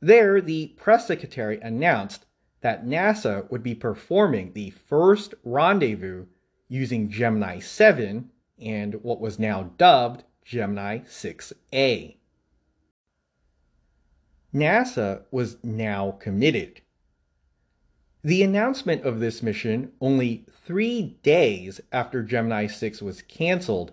There, 0.00 0.40
the 0.40 0.68
press 0.76 1.06
secretary 1.06 1.58
announced 1.60 2.26
that 2.60 2.84
NASA 2.84 3.50
would 3.50 3.62
be 3.62 3.74
performing 3.74 4.52
the 4.52 4.70
first 4.70 5.34
rendezvous 5.44 6.26
using 6.68 7.08
Gemini 7.08 7.58
7 7.58 8.30
and 8.60 9.02
what 9.02 9.20
was 9.20 9.38
now 9.38 9.70
dubbed 9.76 10.24
Gemini 10.44 11.00
6A. 11.00 12.16
NASA 14.54 15.22
was 15.30 15.56
now 15.64 16.12
committed. 16.12 16.80
The 18.22 18.42
announcement 18.42 19.04
of 19.04 19.20
this 19.20 19.42
mission, 19.42 19.92
only 20.00 20.46
three 20.50 21.18
days 21.22 21.80
after 21.92 22.22
Gemini 22.22 22.68
6 22.68 23.02
was 23.02 23.20
canceled, 23.22 23.92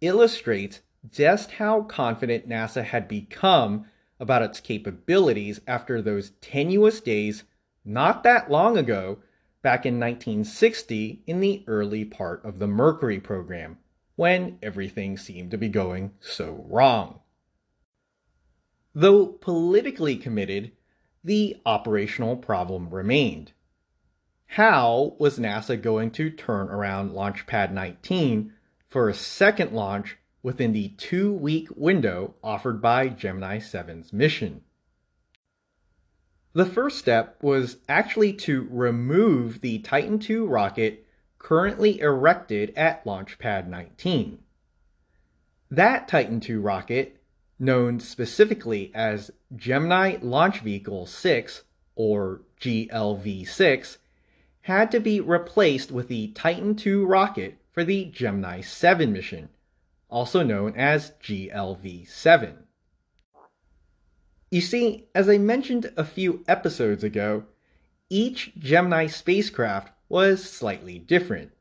illustrates 0.00 0.80
just 1.10 1.52
how 1.52 1.82
confident 1.82 2.48
NASA 2.48 2.84
had 2.84 3.08
become 3.08 3.86
about 4.20 4.42
its 4.42 4.60
capabilities 4.60 5.60
after 5.66 6.02
those 6.02 6.32
tenuous 6.40 7.00
days 7.00 7.44
not 7.84 8.22
that 8.24 8.50
long 8.50 8.76
ago, 8.76 9.18
back 9.62 9.86
in 9.86 9.98
1960, 9.98 11.22
in 11.26 11.40
the 11.40 11.64
early 11.66 12.04
part 12.04 12.44
of 12.44 12.58
the 12.58 12.68
Mercury 12.68 13.18
program, 13.18 13.78
when 14.16 14.58
everything 14.62 15.16
seemed 15.16 15.50
to 15.50 15.58
be 15.58 15.68
going 15.68 16.12
so 16.20 16.64
wrong. 16.68 17.21
Though 18.94 19.26
politically 19.26 20.16
committed, 20.16 20.72
the 21.24 21.56
operational 21.64 22.36
problem 22.36 22.90
remained. 22.90 23.52
How 24.46 25.16
was 25.18 25.38
NASA 25.38 25.80
going 25.80 26.10
to 26.12 26.28
turn 26.28 26.68
around 26.68 27.12
Launchpad 27.12 27.72
19 27.72 28.52
for 28.88 29.08
a 29.08 29.14
second 29.14 29.72
launch 29.72 30.18
within 30.42 30.72
the 30.72 30.88
two 30.98 31.32
week 31.32 31.68
window 31.74 32.34
offered 32.44 32.82
by 32.82 33.08
Gemini 33.08 33.58
7's 33.58 34.12
mission? 34.12 34.62
The 36.52 36.66
first 36.66 36.98
step 36.98 37.38
was 37.40 37.78
actually 37.88 38.34
to 38.34 38.68
remove 38.70 39.62
the 39.62 39.78
Titan 39.78 40.20
II 40.22 40.40
rocket 40.40 41.06
currently 41.38 41.98
erected 41.98 42.74
at 42.76 43.06
Launchpad 43.06 43.68
19. 43.68 44.38
That 45.70 46.08
Titan 46.08 46.42
II 46.46 46.56
rocket 46.56 47.21
known 47.62 48.00
specifically 48.00 48.90
as 48.92 49.30
Gemini 49.54 50.16
Launch 50.20 50.60
Vehicle 50.60 51.06
6 51.06 51.62
or 51.94 52.42
GLV 52.60 53.46
6, 53.46 53.98
had 54.62 54.90
to 54.90 54.98
be 54.98 55.20
replaced 55.20 55.92
with 55.92 56.08
the 56.08 56.28
Titan 56.28 56.76
II 56.84 56.96
rocket 56.96 57.58
for 57.70 57.84
the 57.84 58.06
Gemini 58.06 58.60
7 58.60 59.12
mission, 59.12 59.48
also 60.08 60.42
known 60.42 60.74
as 60.76 61.12
GLV 61.22 62.08
7. 62.08 62.58
You 64.50 64.60
see, 64.60 65.06
as 65.14 65.28
I 65.28 65.38
mentioned 65.38 65.92
a 65.96 66.04
few 66.04 66.44
episodes 66.48 67.04
ago, 67.04 67.44
each 68.10 68.52
Gemini 68.58 69.06
spacecraft 69.06 69.92
was 70.08 70.42
slightly 70.42 70.98
different. 70.98 71.52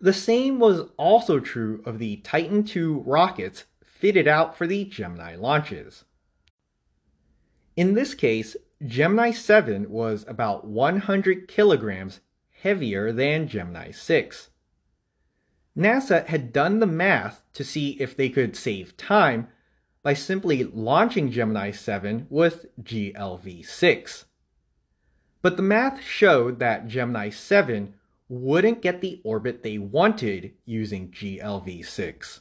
The 0.00 0.14
same 0.14 0.58
was 0.58 0.88
also 0.96 1.40
true 1.40 1.82
of 1.84 1.98
the 1.98 2.16
Titan 2.16 2.66
II 2.66 3.02
rockets 3.04 3.64
fitted 3.98 4.28
out 4.28 4.56
for 4.56 4.66
the 4.66 4.84
Gemini 4.84 5.34
launches. 5.34 6.04
In 7.76 7.94
this 7.94 8.14
case, 8.14 8.56
Gemini 8.86 9.32
7 9.32 9.90
was 9.90 10.24
about 10.28 10.64
100 10.64 11.48
kilograms 11.48 12.20
heavier 12.62 13.12
than 13.12 13.48
Gemini 13.48 13.90
6. 13.90 14.50
NASA 15.76 16.26
had 16.26 16.52
done 16.52 16.78
the 16.78 16.86
math 16.86 17.42
to 17.54 17.64
see 17.64 17.90
if 18.00 18.16
they 18.16 18.28
could 18.28 18.56
save 18.56 18.96
time 18.96 19.48
by 20.02 20.14
simply 20.14 20.64
launching 20.64 21.30
Gemini 21.30 21.72
7 21.72 22.26
with 22.30 22.66
GLV 22.82 23.66
6. 23.66 24.24
But 25.42 25.56
the 25.56 25.62
math 25.62 26.02
showed 26.02 26.58
that 26.60 26.86
Gemini 26.86 27.30
7 27.30 27.94
wouldn't 28.28 28.82
get 28.82 29.00
the 29.00 29.20
orbit 29.24 29.62
they 29.62 29.78
wanted 29.78 30.52
using 30.64 31.10
GLV 31.10 31.84
6. 31.84 32.40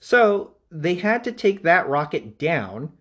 So 0.00 0.54
they 0.70 0.94
had 0.94 1.22
to 1.24 1.32
take 1.32 1.62
that 1.62 1.88
rocket 1.88 2.38
down 2.38 2.92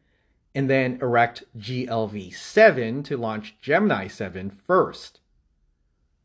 and 0.53 0.69
then 0.69 0.99
erect 1.01 1.43
GLV 1.57 2.33
7 2.33 3.03
to 3.03 3.17
launch 3.17 3.55
Gemini 3.62 4.07
7 4.07 4.49
first. 4.49 5.21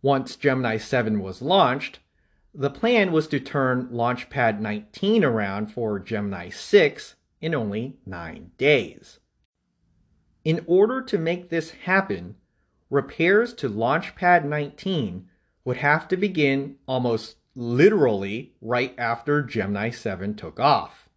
Once 0.02 0.36
Gemini 0.36 0.76
7 0.76 1.20
was 1.20 1.40
launched, 1.40 2.00
the 2.52 2.70
plan 2.70 3.12
was 3.12 3.26
to 3.28 3.40
turn 3.40 3.88
Launchpad 3.88 4.60
19 4.60 5.24
around 5.24 5.72
for 5.72 5.98
Gemini 5.98 6.50
6 6.50 7.16
in 7.40 7.54
only 7.54 7.96
nine 8.06 8.52
days. 8.58 9.18
In 10.44 10.62
order 10.66 11.00
to 11.02 11.18
make 11.18 11.48
this 11.48 11.70
happen, 11.70 12.36
repairs 12.90 13.54
to 13.54 13.68
Launchpad 13.68 14.44
19 14.44 15.28
would 15.64 15.78
have 15.78 16.06
to 16.08 16.16
begin 16.16 16.76
almost 16.86 17.36
literally 17.54 18.54
right 18.60 18.94
after 18.98 19.42
Gemini 19.42 19.90
7 19.90 20.34
took 20.34 20.58
off. 20.58 21.08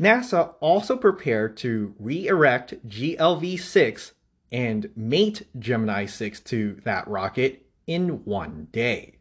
NASA 0.00 0.54
also 0.60 0.96
prepared 0.96 1.56
to 1.58 1.94
re 1.98 2.28
erect 2.28 2.86
GLV 2.86 3.58
6 3.58 4.12
and 4.52 4.90
mate 4.94 5.46
Gemini 5.58 6.06
6 6.06 6.40
to 6.40 6.80
that 6.84 7.06
rocket 7.08 7.66
in 7.86 8.24
one 8.24 8.68
day. 8.70 9.18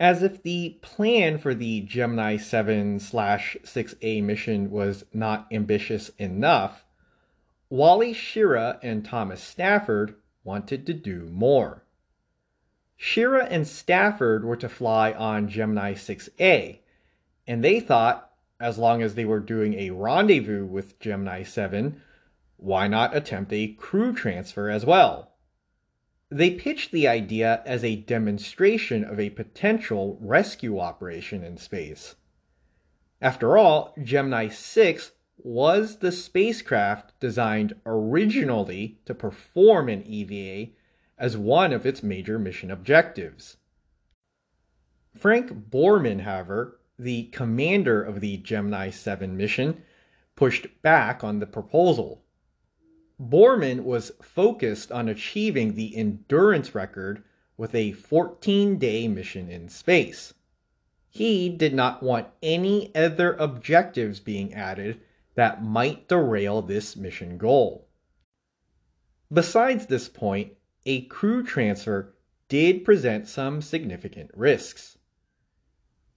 As 0.00 0.22
if 0.22 0.42
the 0.42 0.78
plan 0.82 1.38
for 1.38 1.54
the 1.54 1.80
Gemini 1.82 2.36
7 2.36 2.98
6A 2.98 4.22
mission 4.22 4.70
was 4.70 5.04
not 5.12 5.46
ambitious 5.52 6.10
enough, 6.18 6.84
Wally 7.70 8.12
Schirra 8.12 8.78
and 8.82 9.04
Thomas 9.04 9.42
Stafford 9.42 10.16
wanted 10.42 10.84
to 10.86 10.92
do 10.92 11.28
more. 11.30 11.83
Schirra 13.04 13.46
and 13.50 13.68
Stafford 13.68 14.46
were 14.46 14.56
to 14.56 14.68
fly 14.68 15.12
on 15.12 15.46
Gemini 15.46 15.92
6A, 15.92 16.78
and 17.46 17.62
they 17.62 17.78
thought 17.78 18.30
as 18.58 18.78
long 18.78 19.02
as 19.02 19.14
they 19.14 19.26
were 19.26 19.40
doing 19.40 19.74
a 19.74 19.90
rendezvous 19.90 20.64
with 20.64 20.98
Gemini 21.00 21.42
7, 21.42 22.00
why 22.56 22.88
not 22.88 23.14
attempt 23.14 23.52
a 23.52 23.74
crew 23.74 24.14
transfer 24.14 24.70
as 24.70 24.86
well? 24.86 25.34
They 26.30 26.52
pitched 26.52 26.92
the 26.92 27.06
idea 27.06 27.62
as 27.66 27.84
a 27.84 27.96
demonstration 27.96 29.04
of 29.04 29.20
a 29.20 29.28
potential 29.28 30.16
rescue 30.18 30.80
operation 30.80 31.44
in 31.44 31.58
space. 31.58 32.14
After 33.20 33.58
all, 33.58 33.94
Gemini 34.02 34.48
6 34.48 35.12
was 35.36 35.98
the 35.98 36.10
spacecraft 36.10 37.12
designed 37.20 37.74
originally 37.84 38.98
to 39.04 39.14
perform 39.14 39.90
an 39.90 40.04
EVA 40.06 40.72
as 41.18 41.36
one 41.36 41.72
of 41.72 41.86
its 41.86 42.02
major 42.02 42.38
mission 42.38 42.70
objectives. 42.70 43.56
Frank 45.16 45.70
Borman, 45.70 46.22
however, 46.22 46.80
the 46.98 47.24
commander 47.24 48.02
of 48.02 48.20
the 48.20 48.36
Gemini 48.38 48.90
7 48.90 49.36
mission, 49.36 49.82
pushed 50.36 50.66
back 50.82 51.22
on 51.22 51.38
the 51.38 51.46
proposal. 51.46 52.24
Borman 53.20 53.84
was 53.84 54.12
focused 54.20 54.90
on 54.90 55.08
achieving 55.08 55.74
the 55.74 55.96
endurance 55.96 56.74
record 56.74 57.22
with 57.56 57.74
a 57.74 57.92
14 57.92 58.78
day 58.78 59.06
mission 59.06 59.48
in 59.48 59.68
space. 59.68 60.34
He 61.08 61.48
did 61.48 61.74
not 61.74 62.02
want 62.02 62.26
any 62.42 62.92
other 62.94 63.34
objectives 63.34 64.18
being 64.18 64.52
added 64.52 65.00
that 65.36 65.62
might 65.62 66.08
derail 66.08 66.60
this 66.60 66.96
mission 66.96 67.38
goal. 67.38 67.86
Besides 69.32 69.86
this 69.86 70.08
point, 70.08 70.52
a 70.86 71.02
crew 71.02 71.42
transfer 71.42 72.14
did 72.48 72.84
present 72.84 73.26
some 73.26 73.62
significant 73.62 74.30
risks. 74.34 74.98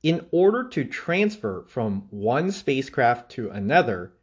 In 0.03 0.25
order 0.31 0.63
to 0.69 0.85
transfer 0.85 1.65
from 1.67 2.07
one 2.09 2.51
spacecraft 2.51 3.31
to 3.31 3.49
another, 3.49 4.13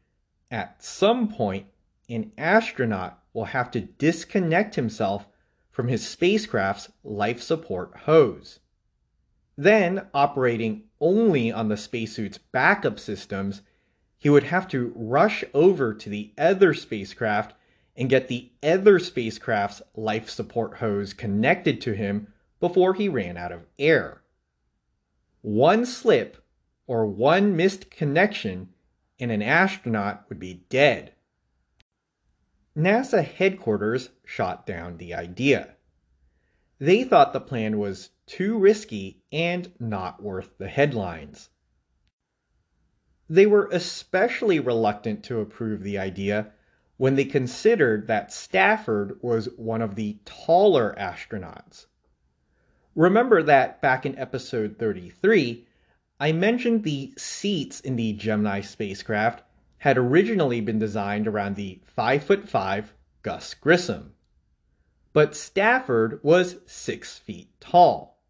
at 0.50 0.83
some 0.83 1.28
point 1.28 1.66
an 2.09 2.33
astronaut 2.38 3.18
will 3.33 3.46
have 3.46 3.70
to 3.72 3.80
disconnect 3.80 4.76
himself 4.76 5.26
from 5.70 5.88
his 5.88 6.07
spacecraft's 6.07 6.90
life 7.02 7.42
support 7.42 7.96
hose. 8.04 8.61
Then, 9.57 10.07
operating 10.12 10.85
only 11.00 11.50
on 11.50 11.68
the 11.68 11.76
spacesuit's 11.76 12.38
backup 12.38 12.98
systems, 12.98 13.62
he 14.18 14.30
would 14.30 14.44
have 14.44 14.68
to 14.68 14.92
rush 14.94 15.44
over 15.52 15.92
to 15.94 16.09
the 16.09 16.33
other 16.38 16.74
spacecraft 16.74 17.54
and 17.96 18.11
get 18.11 18.28
the 18.28 18.50
other 18.62 18.98
spacecraft's 18.98 19.83
life 19.94 20.28
support 20.28 20.78
hose 20.78 21.12
connected 21.12 21.80
to 21.80 21.92
him 21.92 22.33
before 22.61 22.94
he 22.94 23.09
ran 23.09 23.37
out 23.37 23.52
of 23.52 23.66
air. 23.78 24.22
One 25.42 25.87
slip 25.87 26.44
or 26.87 27.07
one 27.07 27.57
missed 27.57 27.90
connection, 27.90 28.70
and 29.18 29.30
an 29.30 29.42
astronaut 29.42 30.24
would 30.28 30.38
be 30.38 30.64
dead. 30.68 31.12
NASA 32.76 33.24
headquarters 33.24 34.11
shot 34.24 34.66
down 34.66 34.96
the 34.96 35.14
idea. 35.14 35.76
They 36.78 37.04
thought 37.04 37.33
the 37.33 37.40
plan 37.40 37.78
was 37.78 38.11
too 38.26 38.59
risky 38.59 39.22
and 39.30 39.70
not 39.78 40.22
worth 40.22 40.59
the 40.59 40.68
headlines. 40.68 41.50
They 43.28 43.46
were 43.46 43.68
especially 43.72 44.59
reluctant 44.59 45.22
to 45.24 45.40
approve 45.40 45.83
the 45.83 45.98
idea 45.98 46.52
when 46.96 47.16
they 47.16 47.24
considered 47.24 48.07
that 48.07 48.33
Stafford 48.33 49.18
was 49.20 49.48
one 49.57 49.83
of 49.83 49.94
the 49.94 50.18
taller 50.24 50.94
astronauts. 50.98 51.87
Remember 52.94 53.42
that 53.42 53.83
back 53.83 54.07
in 54.07 54.16
episode 54.18 54.76
33, 54.78 55.66
I 56.20 56.30
mentioned 56.33 56.85
the 56.85 57.12
seats 57.16 57.80
in 57.80 57.96
the 57.96 58.12
Gemini 58.12 58.61
spacecraft 58.61 59.42
had 59.78 59.98
originally 59.98 60.61
been 60.61 60.78
designed 60.78 61.26
around 61.26 61.57
the 61.57 61.80
5 61.85 62.22
foot 62.22 62.48
5 62.48 62.94
Gus 63.22 63.54
Grissom. 63.54 64.14
But 65.12 65.37
Stafford 65.37 66.20
was 66.22 66.57
6 66.66 67.18
feet 67.18 67.48
tall. 67.61 68.22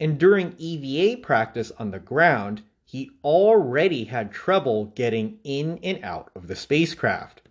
And 0.00 0.18
during 0.18 0.54
EVA 0.58 1.20
practice 1.20 1.70
on 1.78 1.90
the 1.90 1.98
ground, 1.98 2.62
he 2.84 3.10
already 3.22 4.04
had 4.04 4.32
trouble 4.32 4.86
getting 4.86 5.38
in 5.44 5.78
and 5.82 6.02
out 6.04 6.30
of 6.34 6.48
the 6.48 6.56
spacecraft. 6.56 7.42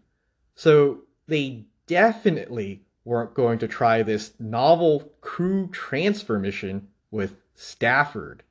So 0.56 1.02
they 1.28 1.66
definitely 1.88 2.84
weren't 3.06 3.34
going 3.34 3.60
to 3.60 3.68
try 3.68 4.02
this 4.04 4.34
novel 4.40 5.14
crew 5.22 5.68
transfer 5.72 6.40
mission 6.40 6.88
with 7.12 7.36
Stafford. 7.56 8.44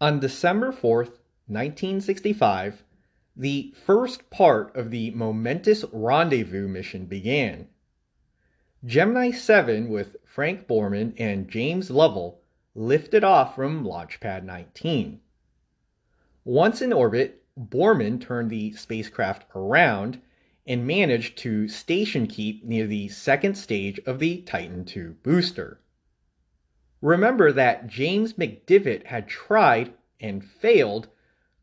On 0.00 0.20
December 0.20 0.72
4th, 0.72 1.18
1965, 1.46 2.84
the 3.36 3.72
first 3.84 4.30
part 4.30 4.74
of 4.76 4.90
the 4.90 5.10
momentous 5.12 5.84
rendezvous 5.92 6.68
mission 6.68 7.06
began. 7.06 7.68
Gemini 8.84 9.30
7 9.30 9.88
with 9.88 10.16
Frank 10.24 10.66
Borman 10.68 11.14
and 11.18 11.48
James 11.48 11.90
Lovell 11.90 12.40
lifted 12.74 13.24
off 13.24 13.56
from 13.56 13.84
Launchpad 13.84 14.44
19. 14.44 15.20
Once 16.44 16.80
in 16.80 16.92
orbit, 16.92 17.42
Borman 17.58 18.20
turned 18.20 18.50
the 18.50 18.72
spacecraft 18.72 19.44
around 19.54 20.20
and 20.66 20.86
managed 20.86 21.38
to 21.38 21.66
station 21.66 22.26
keep 22.26 22.62
near 22.62 22.86
the 22.86 23.08
second 23.08 23.56
stage 23.56 23.98
of 24.06 24.18
the 24.18 24.42
Titan 24.42 24.86
II 24.86 25.14
booster. 25.22 25.80
Remember 27.00 27.52
that 27.52 27.86
James 27.86 28.34
McDivitt 28.34 29.06
had 29.06 29.28
tried 29.28 29.94
and 30.20 30.44
failed 30.44 31.08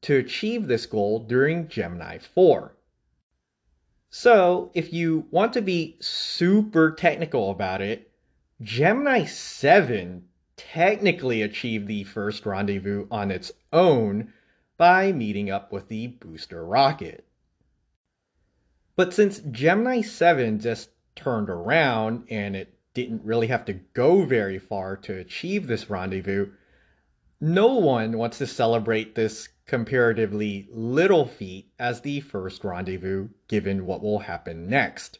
to 0.01 0.15
achieve 0.15 0.67
this 0.67 0.85
goal 0.85 1.19
during 1.19 1.67
Gemini 1.67 2.17
4. 2.17 2.75
So, 4.09 4.71
if 4.73 4.93
you 4.93 5.27
want 5.29 5.51
to 5.53 5.61
be 5.61 5.97
super 5.99 6.91
technical 6.91 7.51
about 7.51 7.81
it, 7.81 8.11
Gemini 8.61 9.25
7 9.25 10.23
technically 10.55 11.41
achieved 11.41 11.87
the 11.87 12.05
first 12.05 12.45
rendezvous 12.45 13.07
on 13.11 13.29
its 13.29 13.51
own 13.73 14.31
by 14.77 15.11
meeting 15.11 15.49
up 15.49 15.71
with 15.71 15.87
the 15.87 16.07
booster 16.07 16.65
rocket. 16.65 17.25
But 18.95 19.13
since 19.13 19.39
Gemini 19.39 20.01
7 20.01 20.59
just 20.59 20.89
turned 21.15 21.49
around 21.49 22.25
and 22.29 22.55
it 22.55 22.77
didn't 22.93 23.23
really 23.23 23.47
have 23.47 23.65
to 23.65 23.73
go 23.73 24.23
very 24.25 24.57
far 24.57 24.95
to 24.97 25.17
achieve 25.17 25.67
this 25.67 25.89
rendezvous, 25.89 26.51
no 27.41 27.75
one 27.75 28.17
wants 28.17 28.37
to 28.37 28.47
celebrate 28.47 29.15
this 29.15 29.49
comparatively 29.65 30.67
little 30.71 31.25
feat 31.25 31.71
as 31.77 32.01
the 32.01 32.21
first 32.21 32.63
rendezvous, 32.63 33.29
given 33.47 33.85
what 33.85 34.01
will 34.01 34.19
happen 34.19 34.69
next. 34.69 35.19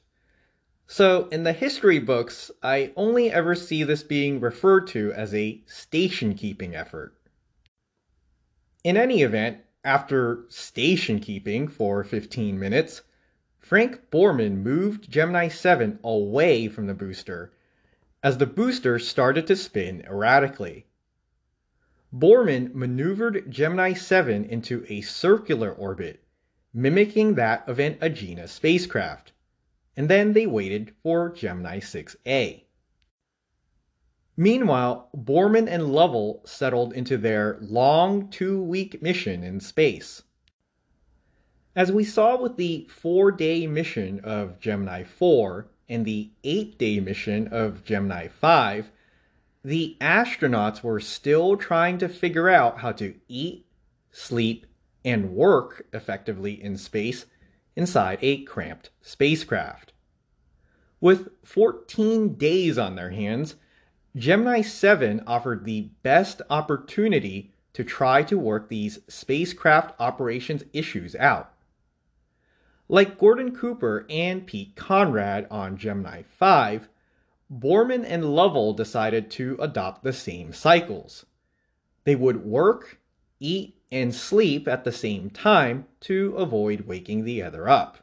So, 0.87 1.27
in 1.29 1.43
the 1.43 1.53
history 1.53 1.99
books, 1.99 2.51
I 2.61 2.93
only 2.95 3.31
ever 3.31 3.55
see 3.55 3.83
this 3.83 4.03
being 4.03 4.39
referred 4.39 4.87
to 4.87 5.11
as 5.13 5.33
a 5.33 5.61
station 5.65 6.35
keeping 6.35 6.75
effort. 6.75 7.14
In 8.85 8.97
any 8.97 9.23
event, 9.23 9.61
after 9.83 10.45
station 10.47 11.19
keeping 11.19 11.67
for 11.67 12.03
15 12.03 12.59
minutes, 12.59 13.01
Frank 13.57 14.11
Borman 14.11 14.61
moved 14.61 15.09
Gemini 15.09 15.47
7 15.47 15.97
away 16.03 16.67
from 16.67 16.85
the 16.85 16.93
booster 16.93 17.51
as 18.21 18.37
the 18.37 18.45
booster 18.45 18.99
started 18.99 19.47
to 19.47 19.55
spin 19.55 20.03
erratically. 20.05 20.85
Borman 22.13 22.75
maneuvered 22.75 23.49
Gemini 23.49 23.93
7 23.93 24.45
into 24.45 24.85
a 24.87 25.01
circular 25.01 25.71
orbit, 25.71 26.23
mimicking 26.71 27.33
that 27.33 27.67
of 27.67 27.79
an 27.79 27.95
Agena 27.95 28.47
spacecraft, 28.47 29.31
and 29.97 30.07
then 30.07 30.33
they 30.33 30.45
waited 30.45 30.93
for 31.01 31.31
Gemini 31.31 31.79
6A. 31.79 32.64
Meanwhile, 34.37 35.09
Borman 35.15 35.67
and 35.69 35.93
Lovell 35.93 36.41
settled 36.45 36.93
into 36.93 37.17
their 37.17 37.57
long 37.61 38.29
two 38.29 38.61
week 38.61 39.01
mission 39.01 39.43
in 39.43 39.59
space. 39.59 40.23
As 41.75 41.91
we 41.91 42.03
saw 42.03 42.41
with 42.41 42.57
the 42.57 42.87
four 42.89 43.31
day 43.31 43.67
mission 43.67 44.19
of 44.23 44.59
Gemini 44.59 45.03
4 45.03 45.67
and 45.87 46.05
the 46.05 46.31
eight 46.43 46.77
day 46.77 46.99
mission 46.99 47.47
of 47.49 47.83
Gemini 47.85 48.27
5, 48.27 48.91
the 49.63 49.97
astronauts 49.99 50.83
were 50.83 50.99
still 50.99 51.57
trying 51.57 51.97
to 51.97 52.09
figure 52.09 52.49
out 52.49 52.79
how 52.79 52.91
to 52.93 53.15
eat, 53.27 53.65
sleep, 54.11 54.67
and 55.03 55.31
work 55.31 55.85
effectively 55.93 56.61
in 56.61 56.77
space 56.77 57.25
inside 57.75 58.19
a 58.21 58.43
cramped 58.43 58.89
spacecraft. 59.01 59.93
With 60.99 61.29
14 61.43 62.35
days 62.35 62.77
on 62.77 62.95
their 62.95 63.11
hands, 63.11 63.55
Gemini 64.15 64.61
7 64.61 65.23
offered 65.27 65.65
the 65.65 65.89
best 66.01 66.41
opportunity 66.49 67.51
to 67.73 67.83
try 67.83 68.23
to 68.23 68.39
work 68.39 68.69
these 68.69 68.99
spacecraft 69.09 69.93
operations 69.99 70.63
issues 70.71 71.15
out. 71.17 71.51
Like 72.87 73.17
Gordon 73.17 73.53
Cooper 73.53 74.05
and 74.09 74.47
Pete 74.47 74.75
Conrad 74.77 75.47
on 75.51 75.75
Gemini 75.75 76.21
5, 76.21 76.87
Borman 77.51 78.05
and 78.07 78.33
Lovell 78.33 78.73
decided 78.73 79.29
to 79.31 79.57
adopt 79.59 80.03
the 80.03 80.13
same 80.13 80.53
cycles. 80.53 81.25
They 82.05 82.15
would 82.15 82.45
work, 82.45 82.99
eat, 83.41 83.81
and 83.91 84.15
sleep 84.15 84.65
at 84.65 84.85
the 84.85 84.91
same 84.93 85.29
time 85.29 85.87
to 86.01 86.35
avoid 86.37 86.87
waking 86.87 87.25
the 87.25 87.43
other 87.43 87.67
up. 87.67 87.97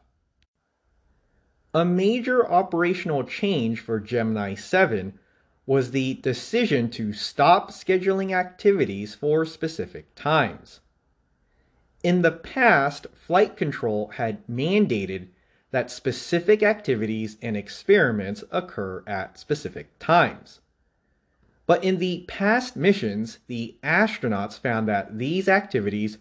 A 1.73 1.87
major 1.87 2.47
operational 2.47 3.25
change 3.25 3.81
for 3.81 3.99
Gemini 3.99 4.55
7 4.55 5.19
was 5.67 5.91
the 5.91 6.15
decision 6.15 6.91
to 6.91 7.13
stop 7.13 7.71
scheduling 7.71 8.33
activities 8.33 9.15
for 9.15 9.45
specific 9.45 10.15
times. 10.15 10.81
In 12.03 12.23
the 12.23 12.33
past, 12.33 13.07
flight 13.15 13.57
control 13.57 14.09
had 14.17 14.45
mandated 14.49 15.29
that 15.71 15.91
specific 15.91 16.63
activities 16.63 17.37
and 17.41 17.57
experiments 17.57 18.43
occur 18.51 19.05
at 19.07 19.39
specific 19.39 19.99
times. 19.99 20.61
But 21.65 21.85
in 21.85 21.99
the 21.99 22.25
past 22.27 22.77
missions, 22.77 23.39
the 23.47 23.77
astronauts 23.83 24.59
found 24.59 24.89
that 24.89 25.17
these 25.19 25.49
activities 25.49 26.19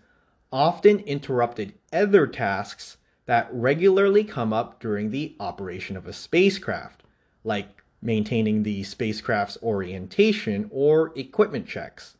often 0.51 0.99
interrupted 0.99 1.73
other 1.91 2.27
tasks 2.27 2.97
that 3.25 3.49
regularly 3.51 4.23
come 4.23 4.53
up 4.53 4.79
during 4.79 5.09
the 5.09 5.35
operation 5.39 5.97
of 5.97 6.05
a 6.05 6.13
spacecraft, 6.13 7.03
like 7.43 7.80
maintaining 8.01 8.63
the 8.63 8.83
spacecraft's 8.83 9.57
orientation 9.61 10.67
or 10.71 11.11
equipment 11.15 11.67
checks. 11.67 12.17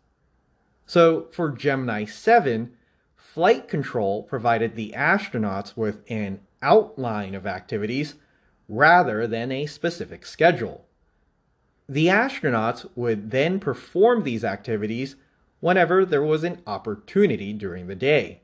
So 0.86 1.28
for 1.32 1.50
Gemini 1.50 2.06
7, 2.06 2.74
flight 3.16 3.68
control 3.68 4.24
provided 4.24 4.76
the 4.76 4.94
astronauts 4.96 5.76
with 5.76 6.04
an 6.10 6.42
outline 6.62 7.34
of 7.34 7.48
activities 7.48 8.16
rather 8.68 9.26
than 9.26 9.52
a 9.52 9.66
specific 9.66 10.26
schedule. 10.26 10.86
The 11.90 12.08
astronauts 12.08 12.90
would 12.96 13.32
then 13.32 13.60
perform 13.60 14.24
these 14.24 14.44
activities 14.44 15.16
whenever 15.60 16.06
there 16.06 16.24
was 16.24 16.44
an 16.44 16.62
opportunity 16.68 17.54
during 17.54 17.88
the 17.88 17.96
day. 17.96 18.42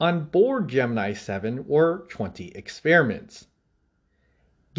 On 0.00 0.24
board 0.24 0.68
Gemini 0.68 1.12
7 1.12 1.66
were 1.66 2.06
20 2.08 2.52
experiments. 2.54 3.46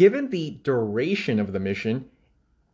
Given 0.00 0.30
the 0.30 0.52
duration 0.62 1.38
of 1.38 1.52
the 1.52 1.60
mission, 1.60 2.08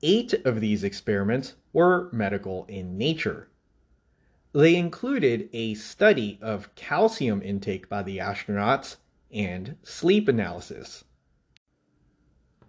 eight 0.01 0.33
of 0.47 0.61
these 0.61 0.85
experiments 0.85 1.57
were 1.73 2.09
medical 2.13 2.65
in 2.67 2.97
nature. 2.97 3.49
They 4.53 4.77
included 4.77 5.51
a 5.53 5.75
study 5.75 6.39
of 6.41 6.73
calcium 6.77 7.43
intake 7.43 7.89
by 7.89 8.05
the 8.05 8.19
astronauts 8.19 8.99
and 9.33 9.77
sleep 9.83 10.29
analysis. 10.29 11.03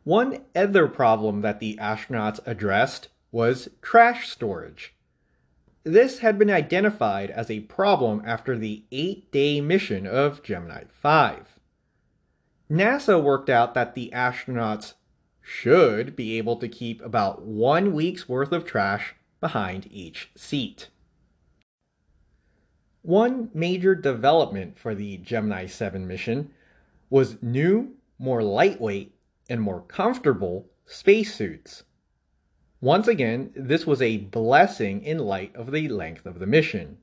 One 0.03 0.39
other 0.55 0.87
problem 0.87 1.41
that 1.41 1.59
the 1.59 1.77
astronauts 1.79 2.39
addressed 2.47 3.09
was 3.31 3.69
trash 3.83 4.27
storage. 4.27 4.95
This 5.83 6.17
had 6.17 6.39
been 6.39 6.49
identified 6.49 7.29
as 7.29 7.51
a 7.51 7.59
problem 7.59 8.23
after 8.25 8.57
the 8.57 8.85
eight 8.91 9.31
day 9.31 9.61
mission 9.61 10.07
of 10.07 10.41
Gemini 10.41 10.85
5. 10.89 11.56
NASA 12.69 13.21
worked 13.21 13.49
out 13.49 13.73
that 13.73 13.95
the 13.95 14.11
astronauts 14.13 14.93
should 15.41 16.15
be 16.15 16.37
able 16.37 16.57
to 16.57 16.67
keep 16.67 17.01
about 17.01 17.41
one 17.41 17.93
week's 17.93 18.27
worth 18.27 18.51
of 18.51 18.65
trash 18.65 19.15
behind 19.39 19.87
each 19.89 20.29
seat. 20.35 20.89
One 23.01 23.49
major 23.53 23.95
development 23.95 24.77
for 24.77 24.93
the 24.93 25.17
Gemini 25.17 25.65
7 25.65 26.05
mission 26.05 26.51
was 27.09 27.41
new, 27.41 27.95
more 28.19 28.43
lightweight, 28.43 29.15
and 29.49 29.61
more 29.61 29.81
comfortable 29.81 30.67
spacesuits. 30.85 31.83
Once 32.81 33.07
again, 33.07 33.51
this 33.55 33.87
was 33.87 34.01
a 34.01 34.17
blessing 34.17 35.01
in 35.03 35.19
light 35.19 35.55
of 35.55 35.71
the 35.71 35.87
length 35.87 36.25
of 36.25 36.39
the 36.39 36.45
mission. 36.45 36.97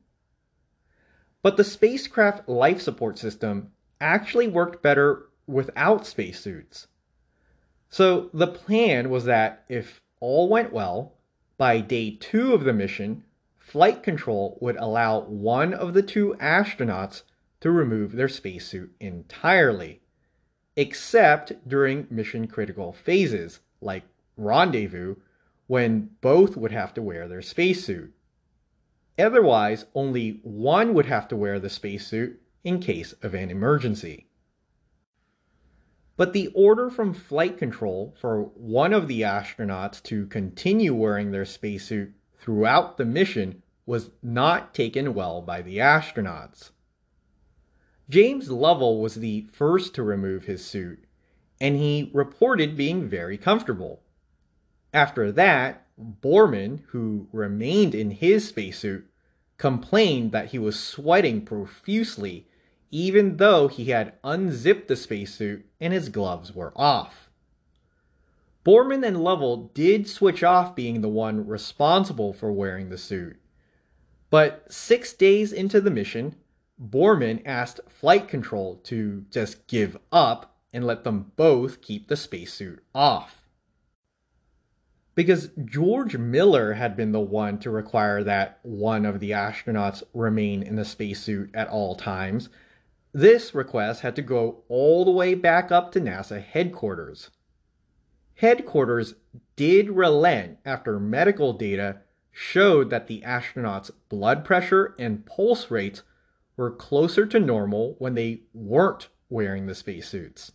But 1.42 1.56
the 1.56 1.64
spacecraft 1.64 2.48
life 2.48 2.82
support 2.82 3.18
system 3.18 3.72
actually 3.98 4.46
worked 4.46 4.82
better 4.82 5.30
without 5.46 6.06
spacesuits. 6.06 6.86
So 7.88 8.30
the 8.32 8.46
plan 8.46 9.10
was 9.10 9.24
that 9.24 9.64
if 9.68 10.00
all 10.20 10.48
went 10.48 10.72
well, 10.72 11.14
by 11.56 11.80
day 11.80 12.10
two 12.10 12.52
of 12.52 12.64
the 12.64 12.72
mission, 12.72 13.24
flight 13.58 14.02
control 14.02 14.58
would 14.60 14.76
allow 14.76 15.20
one 15.20 15.72
of 15.72 15.94
the 15.94 16.02
two 16.02 16.34
astronauts 16.40 17.22
to 17.60 17.70
remove 17.70 18.12
their 18.12 18.28
spacesuit 18.28 18.94
entirely, 19.00 20.00
except 20.76 21.68
during 21.68 22.06
mission 22.10 22.46
critical 22.46 22.92
phases 22.92 23.60
like 23.80 24.04
rendezvous 24.36 25.16
when 25.66 26.10
both 26.20 26.56
would 26.56 26.72
have 26.72 26.92
to 26.94 27.02
wear 27.02 27.28
their 27.28 27.42
spacesuit. 27.42 28.12
Otherwise, 29.18 29.86
only 29.94 30.40
one 30.42 30.92
would 30.94 31.06
have 31.06 31.28
to 31.28 31.36
wear 31.36 31.60
the 31.60 31.70
spacesuit 31.70 32.40
in 32.64 32.80
case 32.80 33.12
of 33.22 33.34
an 33.34 33.50
emergency. 33.50 34.26
But 36.16 36.32
the 36.32 36.48
order 36.54 36.90
from 36.90 37.12
flight 37.12 37.58
control 37.58 38.14
for 38.20 38.42
one 38.54 38.92
of 38.92 39.08
the 39.08 39.22
astronauts 39.22 40.02
to 40.04 40.26
continue 40.26 40.94
wearing 40.94 41.32
their 41.32 41.44
spacesuit 41.44 42.12
throughout 42.38 42.96
the 42.96 43.04
mission 43.04 43.62
was 43.86 44.10
not 44.22 44.74
taken 44.74 45.14
well 45.14 45.42
by 45.42 45.60
the 45.60 45.78
astronauts. 45.78 46.70
James 48.08 48.50
Lovell 48.50 49.00
was 49.00 49.16
the 49.16 49.48
first 49.52 49.94
to 49.94 50.02
remove 50.02 50.44
his 50.44 50.64
suit, 50.64 51.04
and 51.60 51.76
he 51.76 52.10
reported 52.14 52.76
being 52.76 53.08
very 53.08 53.38
comfortable. 53.38 54.02
After 54.92 55.32
that, 55.32 55.86
Borman, 55.98 56.82
who 56.88 57.28
remained 57.32 57.94
in 57.94 58.10
his 58.10 58.48
spacesuit, 58.48 59.06
complained 59.56 60.32
that 60.32 60.48
he 60.50 60.58
was 60.58 60.78
sweating 60.78 61.42
profusely 61.42 62.46
even 62.94 63.38
though 63.38 63.66
he 63.66 63.86
had 63.86 64.12
unzipped 64.22 64.86
the 64.86 64.94
spacesuit 64.94 65.66
and 65.80 65.92
his 65.92 66.08
gloves 66.08 66.54
were 66.54 66.72
off. 66.76 67.28
Borman 68.64 69.04
and 69.04 69.20
Lovell 69.20 69.72
did 69.74 70.08
switch 70.08 70.44
off 70.44 70.76
being 70.76 71.00
the 71.00 71.08
one 71.08 71.44
responsible 71.44 72.32
for 72.32 72.52
wearing 72.52 72.90
the 72.90 72.96
suit. 72.96 73.36
But 74.30 74.72
six 74.72 75.12
days 75.12 75.52
into 75.52 75.80
the 75.80 75.90
mission, 75.90 76.36
Borman 76.80 77.42
asked 77.44 77.80
flight 77.88 78.28
control 78.28 78.76
to 78.84 79.24
just 79.28 79.66
give 79.66 79.98
up 80.12 80.56
and 80.72 80.86
let 80.86 81.02
them 81.02 81.32
both 81.34 81.82
keep 81.82 82.06
the 82.06 82.16
spacesuit 82.16 82.80
off 82.94 83.44
because 85.14 85.50
George 85.64 86.16
Mueller 86.16 86.74
had 86.74 86.96
been 86.96 87.12
the 87.12 87.20
one 87.20 87.58
to 87.58 87.70
require 87.70 88.24
that 88.24 88.58
one 88.62 89.06
of 89.06 89.20
the 89.20 89.30
astronauts 89.30 90.02
remain 90.12 90.62
in 90.62 90.76
the 90.76 90.84
spacesuit 90.84 91.50
at 91.54 91.68
all 91.68 91.94
times. 91.94 92.48
This 93.14 93.54
request 93.54 94.00
had 94.00 94.16
to 94.16 94.22
go 94.22 94.64
all 94.68 95.04
the 95.04 95.12
way 95.12 95.34
back 95.34 95.70
up 95.70 95.92
to 95.92 96.00
NASA 96.00 96.42
headquarters. 96.42 97.30
Headquarters 98.34 99.14
did 99.54 99.90
relent 99.90 100.58
after 100.64 100.98
medical 100.98 101.52
data 101.52 102.00
showed 102.32 102.90
that 102.90 103.06
the 103.06 103.22
astronauts' 103.24 103.92
blood 104.08 104.44
pressure 104.44 104.96
and 104.98 105.24
pulse 105.24 105.70
rates 105.70 106.02
were 106.56 106.72
closer 106.72 107.24
to 107.24 107.38
normal 107.38 107.94
when 108.00 108.14
they 108.14 108.42
weren't 108.52 109.08
wearing 109.28 109.66
the 109.66 109.76
spacesuits. 109.76 110.50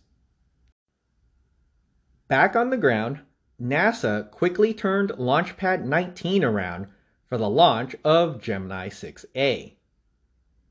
Back 2.28 2.54
on 2.54 2.68
the 2.68 2.76
ground, 2.76 3.20
NASA 3.60 4.30
quickly 4.30 4.74
turned 4.74 5.12
Launchpad 5.12 5.84
19 5.84 6.44
around 6.44 6.88
for 7.26 7.38
the 7.38 7.48
launch 7.48 7.96
of 8.04 8.42
Gemini 8.42 8.90
6A. 8.90 9.76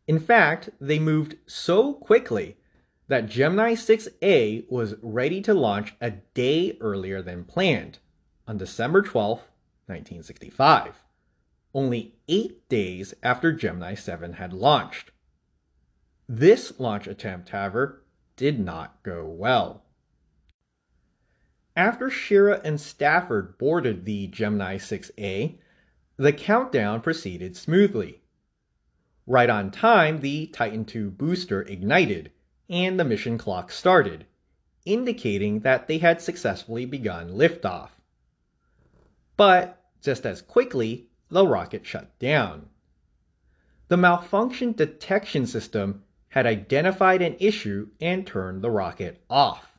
In 0.09 0.19
fact, 0.19 0.71
they 0.81 0.97
moved 0.97 1.35
so 1.45 1.93
quickly 1.93 2.57
that 3.09 3.29
Gemini 3.29 3.75
6A 3.75 4.67
was 4.67 4.95
ready 5.03 5.39
to 5.41 5.53
launch 5.53 5.93
a 6.01 6.09
day 6.33 6.79
earlier 6.81 7.21
than 7.21 7.45
planned, 7.45 7.99
on 8.47 8.57
December 8.57 9.03
12, 9.03 9.37
1965, 9.85 11.03
only 11.75 12.15
eight 12.27 12.67
days 12.69 13.13
after 13.21 13.51
Gemini 13.53 13.93
7 13.93 14.33
had 14.33 14.51
launched. 14.51 15.11
This 16.27 16.79
launch 16.79 17.05
attempt, 17.05 17.49
however, 17.49 18.03
did 18.35 18.59
not 18.59 19.03
go 19.03 19.27
well. 19.27 19.83
After 21.75 22.09
Schirra 22.09 22.61
and 22.63 22.81
Stafford 22.81 23.59
boarded 23.59 24.05
the 24.05 24.25
Gemini 24.25 24.79
6A, 24.79 25.59
the 26.17 26.33
countdown 26.33 27.01
proceeded 27.01 27.55
smoothly. 27.55 28.23
Right 29.29 29.51
on 29.51 29.69
time, 29.69 30.21
the 30.21 30.47
Titan 30.47 30.87
II 30.91 31.11
booster 31.11 31.61
ignited 31.61 32.31
and 32.67 32.99
the 32.99 33.03
mission 33.03 33.37
clock 33.37 33.71
started, 33.71 34.25
indicating 34.85 35.59
that 35.59 35.87
they 35.87 35.99
had 35.99 36.19
successfully 36.19 36.83
begun 36.85 37.29
liftoff. 37.29 37.89
But 39.37 39.83
just 40.01 40.25
as 40.25 40.41
quickly, 40.41 41.09
the 41.29 41.45
rocket 41.45 41.85
shut 41.85 42.17
down. 42.17 42.69
The 43.87 43.97
malfunction 43.97 44.71
detection 44.71 45.45
system 45.45 46.05
had 46.29 46.47
identified 46.47 47.21
an 47.21 47.35
issue 47.39 47.89
and 48.01 48.25
turned 48.25 48.63
the 48.63 48.71
rocket 48.71 49.23
off. 49.29 49.77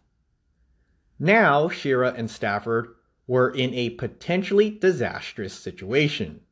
Now, 1.19 1.67
Schirra 1.67 2.17
and 2.17 2.31
Stafford 2.31 2.95
were 3.27 3.51
in 3.51 3.75
a 3.75 3.91
potentially 3.91 4.71
disastrous 4.71 5.55
situation. 5.55 6.43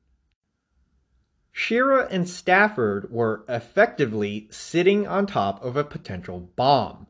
Schirra 1.59 2.07
and 2.09 2.29
Stafford 2.29 3.11
were 3.11 3.45
effectively 3.49 4.47
sitting 4.49 5.09
on 5.09 5.27
top 5.27 5.63
of 5.63 5.77
a 5.77 5.83
potential 5.83 6.39
bomb. 6.55 7.09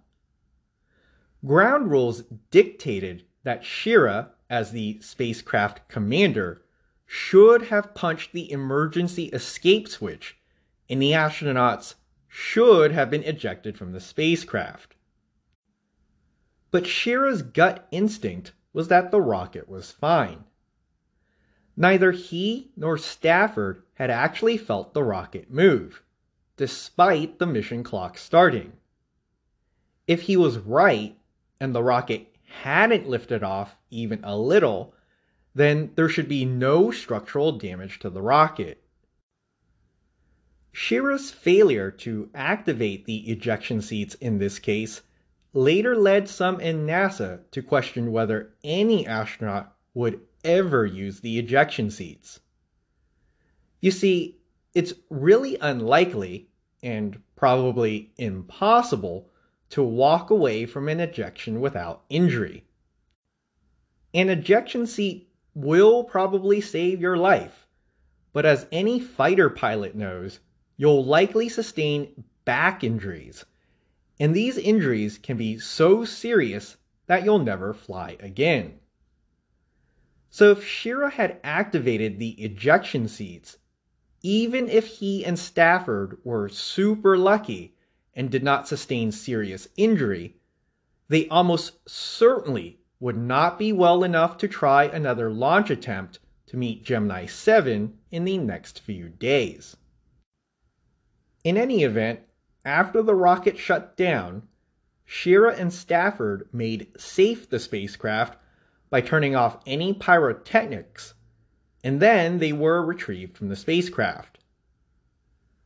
Ground 1.45 1.91
rules 1.91 2.23
dictated 2.51 3.27
that 3.45 3.63
Schirra, 3.63 4.31
as 4.49 4.73
the 4.73 5.01
spacecraft 5.03 5.87
commander, 5.89 6.63
should 7.05 7.65
have 7.65 7.95
punched 7.95 8.33
the 8.33 8.51
emergency 8.51 9.27
escape 9.27 9.87
switch, 9.87 10.39
and 10.89 11.03
the 11.03 11.13
astronauts 11.13 11.97
should 12.27 12.91
have 12.93 13.11
been 13.11 13.25
ejected 13.25 13.77
from 13.77 13.93
the 13.93 14.01
spacecraft. 14.01 14.95
But 16.71 16.85
Schirra's 16.85 17.43
gut 17.43 17.87
instinct 17.91 18.53
was 18.73 18.89
that 18.89 19.11
the 19.11 19.21
rocket 19.21 19.69
was 19.69 19.93
fine. 19.93 20.45
Neither 21.77 22.13
he 22.13 22.73
nor 22.77 22.97
Stafford 22.97 23.83
had 23.99 24.11
actually 24.11 24.57
felt 24.57 24.95
the 24.95 25.03
rocket 25.03 25.51
move, 25.51 26.05
despite 26.57 27.41
the 27.41 27.47
mission 27.47 27.83
clock 27.83 28.17
starting. 28.17 28.73
If 30.07 30.23
he 30.23 30.37
was 30.37 30.59
right 30.59 31.19
and 31.61 31.75
the 31.75 31.83
rocket 31.83 32.37
hadn't 32.63 33.09
lifted 33.09 33.43
off 33.43 33.75
even 33.91 34.23
a 34.23 34.39
little, 34.39 34.95
then 35.53 35.91
there 35.97 36.09
should 36.09 36.29
be 36.29 36.45
no 36.45 36.93
structural 36.93 37.51
damage 37.51 37.99
to 37.99 38.09
the 38.09 38.23
rocket. 38.23 38.85
Schirra's 40.71 41.33
failure 41.33 41.91
to 41.91 42.31
activate 42.33 43.05
the 43.05 43.29
ejection 43.29 43.83
seats 43.83 44.15
in 44.15 44.39
this 44.39 44.61
case 44.61 45.03
later 45.53 45.97
led 45.97 46.29
some 46.29 46.61
in 46.61 46.87
NASA 46.87 47.41
to 47.51 47.63
question 47.63 48.13
whether 48.13 48.55
any 48.63 49.05
astronaut 49.05 49.75
would 49.93 50.21
ever 50.45 50.87
use 50.87 51.19
the 51.19 51.37
ejection 51.37 51.91
seats. 51.91 52.39
You 53.81 53.91
see, 53.91 54.39
it's 54.75 54.95
really 55.09 55.57
unlikely 55.61 56.49
and 56.83 57.21
probably 57.37 58.13
impossible 58.17 59.31
to 59.71 59.83
walk 59.83 60.31
away 60.31 60.67
from 60.67 60.89
an 60.89 61.01
ejection 61.01 61.61
without 61.61 62.03
injury. 62.09 62.65
An 64.15 64.29
ejection 64.29 64.87
seat 64.87 65.29
will 65.55 66.05
probably 66.05 66.61
save 66.61 67.01
your 67.01 67.17
life, 67.17 67.67
but 68.33 68.47
as 68.47 68.67
any 68.73 68.99
fighter 68.99 69.51
pilot 69.51 69.95
knows, 69.95 70.41
you'll 70.77 71.05
likely 71.05 71.49
sustain 71.49 72.25
back 72.45 72.83
injuries, 72.83 73.45
and 74.19 74.35
these 74.35 74.57
injuries 74.57 75.19
can 75.19 75.37
be 75.37 75.59
so 75.59 76.05
serious 76.05 76.77
that 77.07 77.25
you'll 77.25 77.39
never 77.39 77.75
fly 77.75 78.17
again. 78.21 78.79
So 80.31 80.53
if 80.53 80.65
Schirra 80.65 81.13
had 81.13 81.41
activated 81.43 82.19
the 82.19 82.43
ejection 82.43 83.09
seats, 83.09 83.59
even 84.29 84.69
if 84.69 84.99
he 84.99 85.25
and 85.25 85.39
Stafford 85.39 86.19
were 86.23 86.51
super 86.51 87.17
lucky 87.17 87.75
and 88.13 88.29
did 88.29 88.43
not 88.43 88.69
sustain 88.69 89.11
serious 89.11 89.69
injury, 89.79 90.37
they 91.09 91.27
almost 91.29 91.89
certainly 91.89 92.79
would 93.01 93.17
not 93.17 93.59
be 93.59 93.73
well 93.73 94.05
enough 94.05 94.37
to 94.37 94.47
try 94.47 94.85
another 94.85 95.31
launch 95.31 95.71
attempt 95.71 96.19
to 96.45 96.59
meet 96.59 96.85
Gemini 96.85 97.25
7 97.25 97.97
in 98.11 98.25
the 98.27 98.37
next 98.37 98.81
few 98.81 99.09
days. 99.09 99.79
In 101.43 101.57
any 101.57 101.83
event, 101.83 102.21
after 102.67 103.03
the 103.03 103.15
rocket 103.15 103.57
shut 103.57 103.97
down, 103.97 104.43
Schirra 105.07 105.59
and 105.59 105.73
Stafford 105.73 106.51
made 106.53 106.89
safe 106.99 107.49
the 107.49 107.59
spacecraft 107.59 108.37
by 108.91 109.01
turning 109.01 109.35
off 109.35 109.63
any 109.65 109.95
pyrotechnics, 109.95 111.15
and 111.83 112.01
then 112.01 112.39
they 112.39 112.53
were 112.53 112.85
retrieved 112.85 113.37
from 113.37 113.49
the 113.49 113.57
spacecraft. 113.57 114.39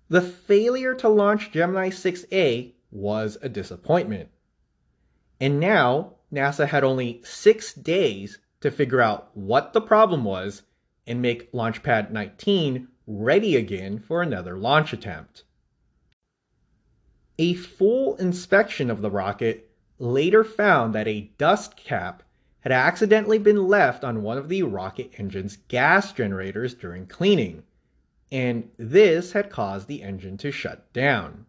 The 0.09 0.21
failure 0.21 0.95
to 0.95 1.09
launch 1.09 1.53
Gemini 1.53 1.89
6A 1.89 2.73
was 2.91 3.39
a 3.41 3.49
disappointment. 3.49 4.29
And 5.41 5.59
now 5.59 6.17
NASA 6.33 6.69
had 6.69 6.85
only 6.85 7.21
six 7.25 7.73
days 7.73 8.39
to 8.61 8.71
figure 8.71 9.01
out 9.01 9.31
what 9.35 9.73
the 9.73 9.81
problem 9.81 10.25
was 10.25 10.63
and 11.07 11.21
make 11.21 11.51
Launchpad 11.53 12.11
19 12.11 12.89
ready 13.07 13.57
again 13.57 13.99
for 13.99 14.23
another 14.23 14.57
launch 14.57 14.93
attempt. 14.93 15.45
A 17.39 17.55
full 17.55 18.17
inspection 18.17 18.91
of 18.91 19.01
the 19.01 19.11
rocket 19.11 19.71
later 19.99 20.45
found 20.45 20.95
that 20.95 21.09
a 21.09 21.33
dust 21.39 21.77
cap 21.77 22.23
had 22.63 22.73
accidentally 22.73 23.39
been 23.39 23.69
left 23.69 24.03
on 24.05 24.23
one 24.23 24.39
of 24.39 24.49
the 24.49 24.63
rocket 24.63 25.11
engine's 25.19 25.57
gas 25.69 26.13
generators 26.13 26.75
during 26.75 27.07
cleaning, 27.07 27.63
and 28.31 28.71
this 28.79 29.33
had 29.33 29.51
caused 29.51 29.89
the 29.89 30.03
engine 30.03 30.39
to 30.39 30.51
shut 30.51 30.93
down. 30.93 31.47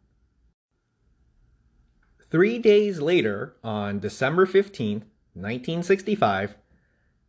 Three 2.30 2.58
days 2.58 3.00
later, 3.00 3.56
on 3.64 4.00
December 4.00 4.48
15, 4.48 5.06
1965, 5.36 6.56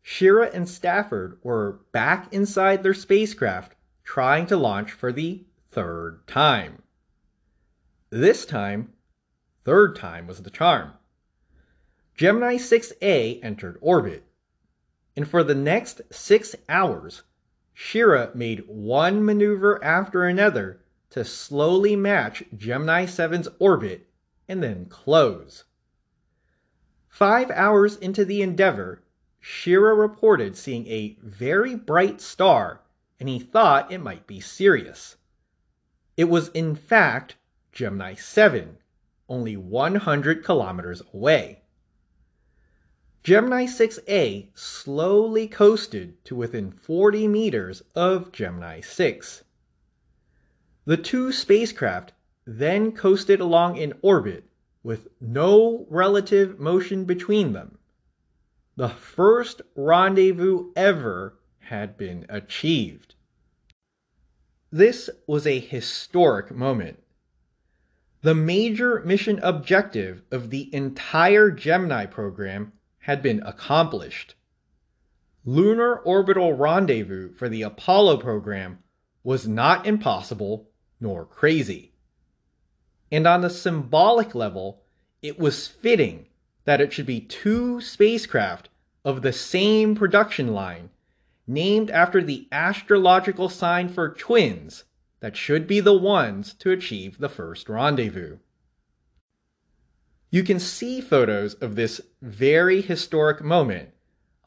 Schirra 0.03 0.53
and 0.53 0.69
Stafford 0.69 1.39
were 1.43 1.81
back 1.93 2.33
inside 2.33 2.83
their 2.83 2.95
spacecraft 2.95 3.75
trying 4.03 4.47
to 4.47 4.57
launch 4.57 4.93
for 4.93 5.13
the 5.13 5.45
third 5.71 6.27
time. 6.27 6.83
This 8.11 8.47
time, 8.47 8.93
third 9.65 9.97
time 9.97 10.27
was 10.27 10.43
the 10.43 10.51
charm. 10.51 10.95
Gemini 12.17 12.57
6A 12.57 13.41
entered 13.43 13.77
orbit. 13.81 14.25
And 15.17 15.29
for 15.29 15.43
the 15.43 15.55
next 15.55 16.01
six 16.13 16.55
hours, 16.69 17.25
Schirra 17.75 18.33
made 18.37 18.69
one 18.69 19.25
maneuver 19.25 19.83
after 19.83 20.25
another 20.25 20.81
to 21.11 21.25
slowly 21.25 21.97
match 21.97 22.45
Gemini 22.57 23.07
7's 23.07 23.49
orbit 23.59 24.07
and 24.49 24.63
then 24.63 24.87
close. 24.87 25.65
Five 27.09 27.51
hours 27.51 27.97
into 27.97 28.25
the 28.25 28.43
endeavor, 28.43 29.03
Schirra 29.43 29.99
reported 29.99 30.57
seeing 30.57 30.87
a 30.87 31.17
very 31.21 31.75
bright 31.75 32.21
star 32.21 32.81
and 33.19 33.29
he 33.29 33.41
thought 33.41 33.91
it 33.91 33.99
might 33.99 34.29
be 34.29 34.39
Sirius. 34.39 35.17
It 36.17 36.25
was 36.25 36.49
in 36.51 36.77
fact 36.77 37.35
Gemini 37.73 38.15
7, 38.15 38.79
only 39.29 39.57
100 39.57 40.45
kilometers 40.45 41.03
away. 41.13 41.64
Gemini 43.25 43.65
6A 43.65 44.49
slowly 44.53 45.49
coasted 45.49 46.23
to 46.27 46.37
within 46.37 46.71
40 46.71 47.27
meters 47.27 47.83
of 47.95 48.31
Gemini 48.33 48.83
6. 48.83 49.45
The 50.85 50.99
two 50.99 51.33
spacecraft 51.33 52.13
then 52.47 52.93
coasted 52.93 53.41
along 53.41 53.79
in 53.79 53.95
orbit 54.03 54.45
with 54.83 55.09
no 55.23 55.87
relative 55.89 56.61
motion 56.61 57.07
between 57.07 57.55
them. 57.55 57.79
The 58.77 58.91
first 58.91 59.63
rendezvous 59.75 60.71
ever 60.77 61.39
had 61.61 61.97
been 61.97 62.27
achieved. 62.29 63.15
This 64.71 65.09
was 65.27 65.47
a 65.47 65.61
historic 65.61 66.51
moment. 66.55 67.03
The 68.21 68.35
major 68.35 69.03
mission 69.03 69.39
objective 69.43 70.21
of 70.31 70.51
the 70.51 70.69
entire 70.75 71.51
Gemini 71.51 72.05
program 72.05 72.75
had 73.05 73.23
been 73.23 73.43
accomplished. 73.45 74.35
Lunar 75.45 75.99
orbital 75.99 76.55
rendezvous 76.55 77.31
for 77.35 77.51
the 77.51 77.61
Apollo 77.61 78.17
program 78.17 78.79
was 79.23 79.47
not 79.47 79.87
impossible 79.87 80.71
nor 80.99 81.27
crazy. 81.27 81.93
And 83.13 83.27
on 83.27 83.43
the 83.43 83.51
symbolic 83.51 84.35
level, 84.35 84.81
it 85.21 85.39
was 85.39 85.69
fitting 85.69 86.29
that 86.65 86.81
it 86.81 86.95
should 86.95 87.05
be 87.05 87.21
two 87.21 87.79
spacecraft 87.83 88.71
of 89.05 89.21
the 89.21 89.35
same 89.35 89.95
production 89.95 90.55
line, 90.55 90.89
named 91.47 91.91
after 91.91 92.23
the 92.23 92.49
astrological 92.51 93.51
sign 93.51 93.87
for 93.91 94.09
twins 94.09 94.85
that 95.21 95.37
should 95.37 95.67
be 95.67 95.79
the 95.79 95.93
ones 95.93 96.55
to 96.55 96.71
achieve 96.71 97.19
the 97.19 97.29
first 97.29 97.69
rendezvous. 97.69 98.39
You 100.35 100.43
can 100.43 100.59
see 100.59 101.01
photos 101.01 101.55
of 101.55 101.77
this 101.77 102.01
very 102.21 102.81
historic 102.81 103.41
moment 103.41 103.91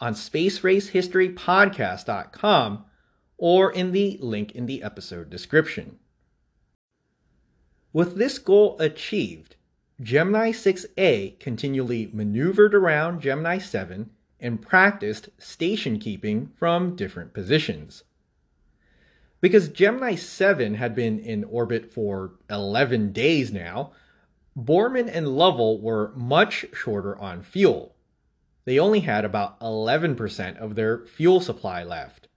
on 0.02 0.16
spaceracehistorypodcast.com 0.16 2.86
or 3.38 3.72
in 3.72 3.94
the 3.94 4.18
link 4.20 4.52
in 4.52 4.66
the 4.66 4.84
episode 4.84 5.30
description. 5.30 6.00
With 7.94 8.18
this 8.18 8.38
goal 8.38 8.76
achieved, 8.82 9.56
Gemini 10.02 10.52
6A 10.52 11.40
continually 11.40 12.10
maneuvered 12.12 12.76
around 12.76 13.22
Gemini 13.22 13.58
7 13.58 14.10
and 14.42 14.62
practiced 14.62 15.30
station 15.38 16.00
keeping 16.00 16.52
from 16.58 16.98
different 16.98 17.34
positions. 17.34 18.04
Because 19.40 19.70
Gemini 19.70 20.16
7 20.16 20.74
had 20.74 20.94
been 20.94 21.18
in 21.18 21.46
orbit 21.46 21.94
for 21.94 22.34
11 22.50 23.14
days 23.14 23.54
now, 23.54 23.94
Borman 24.58 25.08
and 25.14 25.28
Lovell 25.28 25.80
were 25.80 26.12
much 26.16 26.66
shorter 26.74 27.16
on 27.18 27.44
fuel. 27.44 27.96
They 28.66 28.80
only 28.80 29.02
had 29.02 29.24
about 29.24 29.60
11% 29.60 30.58
of 30.58 30.76
their 30.76 31.06
fuel 31.06 31.40
supply 31.40 31.84
left. 31.84 32.28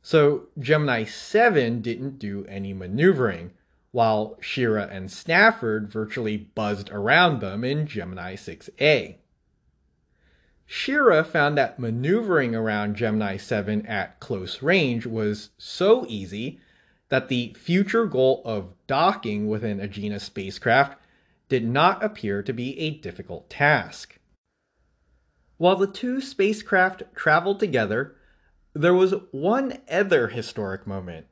So 0.00 0.46
Gemini 0.58 1.04
7 1.04 1.82
didn't 1.82 2.20
do 2.20 2.46
any 2.48 2.72
maneuvering, 2.72 3.50
while 3.90 4.38
Schirra 4.40 4.88
and 4.90 5.10
Stafford 5.10 5.90
virtually 5.90 6.36
buzzed 6.36 6.90
around 6.90 7.40
them 7.40 7.64
in 7.64 7.86
Gemini 7.86 8.36
6A. 8.36 9.16
Schirra 10.68 11.26
found 11.26 11.58
that 11.58 11.78
maneuvering 11.78 12.54
around 12.54 12.96
Gemini 12.96 13.36
7 13.36 13.84
at 13.86 14.20
close 14.20 14.62
range 14.62 15.06
was 15.06 15.50
so 15.58 16.06
easy 16.08 16.60
that 17.08 17.28
the 17.28 17.54
future 17.54 18.06
goal 18.06 18.42
of 18.44 18.72
docking 18.86 19.48
within 19.48 19.80
a 19.80 19.88
Agena 19.88 20.20
spacecraft 20.20 20.98
did 21.48 21.66
not 21.66 22.02
appear 22.02 22.42
to 22.42 22.52
be 22.52 22.78
a 22.78 22.90
difficult 22.90 23.48
task. 23.48 24.18
While 25.58 25.76
the 25.76 25.86
two 25.86 26.20
spacecraft 26.20 27.02
traveled 27.14 27.60
together, 27.60 28.16
there 28.74 28.94
was 28.94 29.14
one 29.30 29.78
other 29.90 30.28
historic 30.28 30.86
moment. 30.86 31.26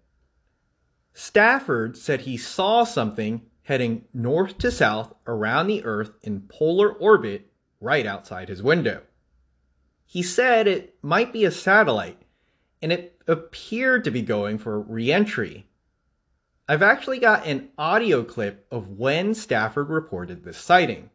Stafford 1.12 1.96
said 1.96 2.22
he 2.22 2.36
saw 2.36 2.84
something 2.84 3.42
heading 3.64 4.04
north 4.12 4.58
to 4.58 4.70
south 4.70 5.14
around 5.26 5.66
the 5.66 5.84
Earth 5.84 6.12
in 6.22 6.42
polar 6.42 6.92
orbit 6.92 7.50
right 7.80 8.06
outside 8.06 8.48
his 8.48 8.62
window. 8.62 9.02
He 10.06 10.22
said 10.22 10.66
it 10.66 10.96
might 11.02 11.32
be 11.32 11.44
a 11.44 11.50
satellite, 11.50 12.22
and 12.80 12.92
it 12.92 13.20
appeared 13.26 14.04
to 14.04 14.10
be 14.10 14.22
going 14.22 14.58
for 14.58 14.80
reentry. 14.80 15.66
I've 16.66 16.80
actually 16.80 17.18
got 17.18 17.44
an 17.44 17.68
audio 17.76 18.24
clip 18.24 18.64
of 18.72 18.88
when 18.88 19.34
Stafford 19.34 19.90
reported 19.90 20.44
this 20.44 20.56
sighting, 20.56 21.10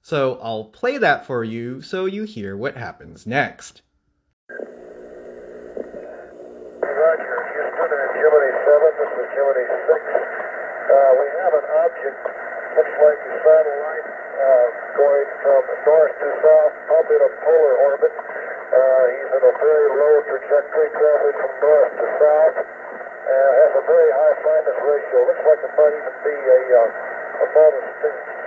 so 0.00 0.38
I'll 0.40 0.66
play 0.70 0.96
that 0.98 1.26
for 1.26 1.42
you 1.42 1.82
so 1.82 2.06
you 2.06 2.22
hear 2.22 2.56
what 2.56 2.76
happens 2.76 3.26
next. 3.26 3.82
Roger, 4.46 4.62
Houston 7.50 7.98
and 7.98 8.14
Gemini 8.14 8.54
7, 8.62 8.94
this 8.94 9.10
is 9.10 9.26
Gemini 9.34 9.66
6. 9.66 9.90
Uh, 9.90 11.10
we 11.18 11.34
have 11.34 11.50
an 11.58 11.66
object, 11.82 12.22
looks 12.78 12.94
like 13.02 13.18
a 13.26 13.32
satellite, 13.42 14.06
uh, 14.38 14.66
going 14.94 15.26
from 15.42 15.66
north 15.82 16.14
to 16.14 16.30
south, 16.46 16.74
polar 17.42 17.74
orbit. 17.90 18.14
Uh, 18.14 19.02
he's 19.18 19.34
in 19.34 19.42
a 19.50 19.54
very 19.58 19.88
low 19.98 20.22
trajectory, 20.30 20.94
traveling 20.94 21.34
from 21.42 21.58
north 21.58 21.90
to 21.90 22.06
south. 22.22 22.85
Uh, 23.26 23.50
has 23.58 23.74
a 23.74 23.84
very 23.90 24.10
high 24.14 24.36
fineness 24.38 24.78
ratio. 24.86 25.26
Looks 25.26 25.42
like 25.42 25.58
it 25.58 25.74
might 25.74 25.94
even 25.98 26.14
be 26.22 26.30
a, 26.30 26.60
uh, 26.78 27.42
a. 27.42 27.46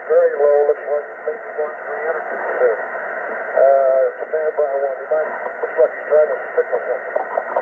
Very 0.07 0.33
low, 0.39 0.71
looks 0.71 0.81
like 0.87 1.03
it 1.03 1.19
may 1.27 1.37
be 1.37 1.51
going 1.53 1.75
to 1.75 1.83
re-energy 1.83 2.37
soon. 2.57 2.79
Uh, 3.59 4.03
stand 4.25 4.53
by 4.55 4.71
one. 4.81 4.97
He 4.97 5.05
looks 5.05 5.77
like 5.77 5.91
he's 5.93 6.07
trying 6.07 6.29
to 6.31 6.37
stick 6.55 6.67
with 6.71 6.83
something. 6.87 7.58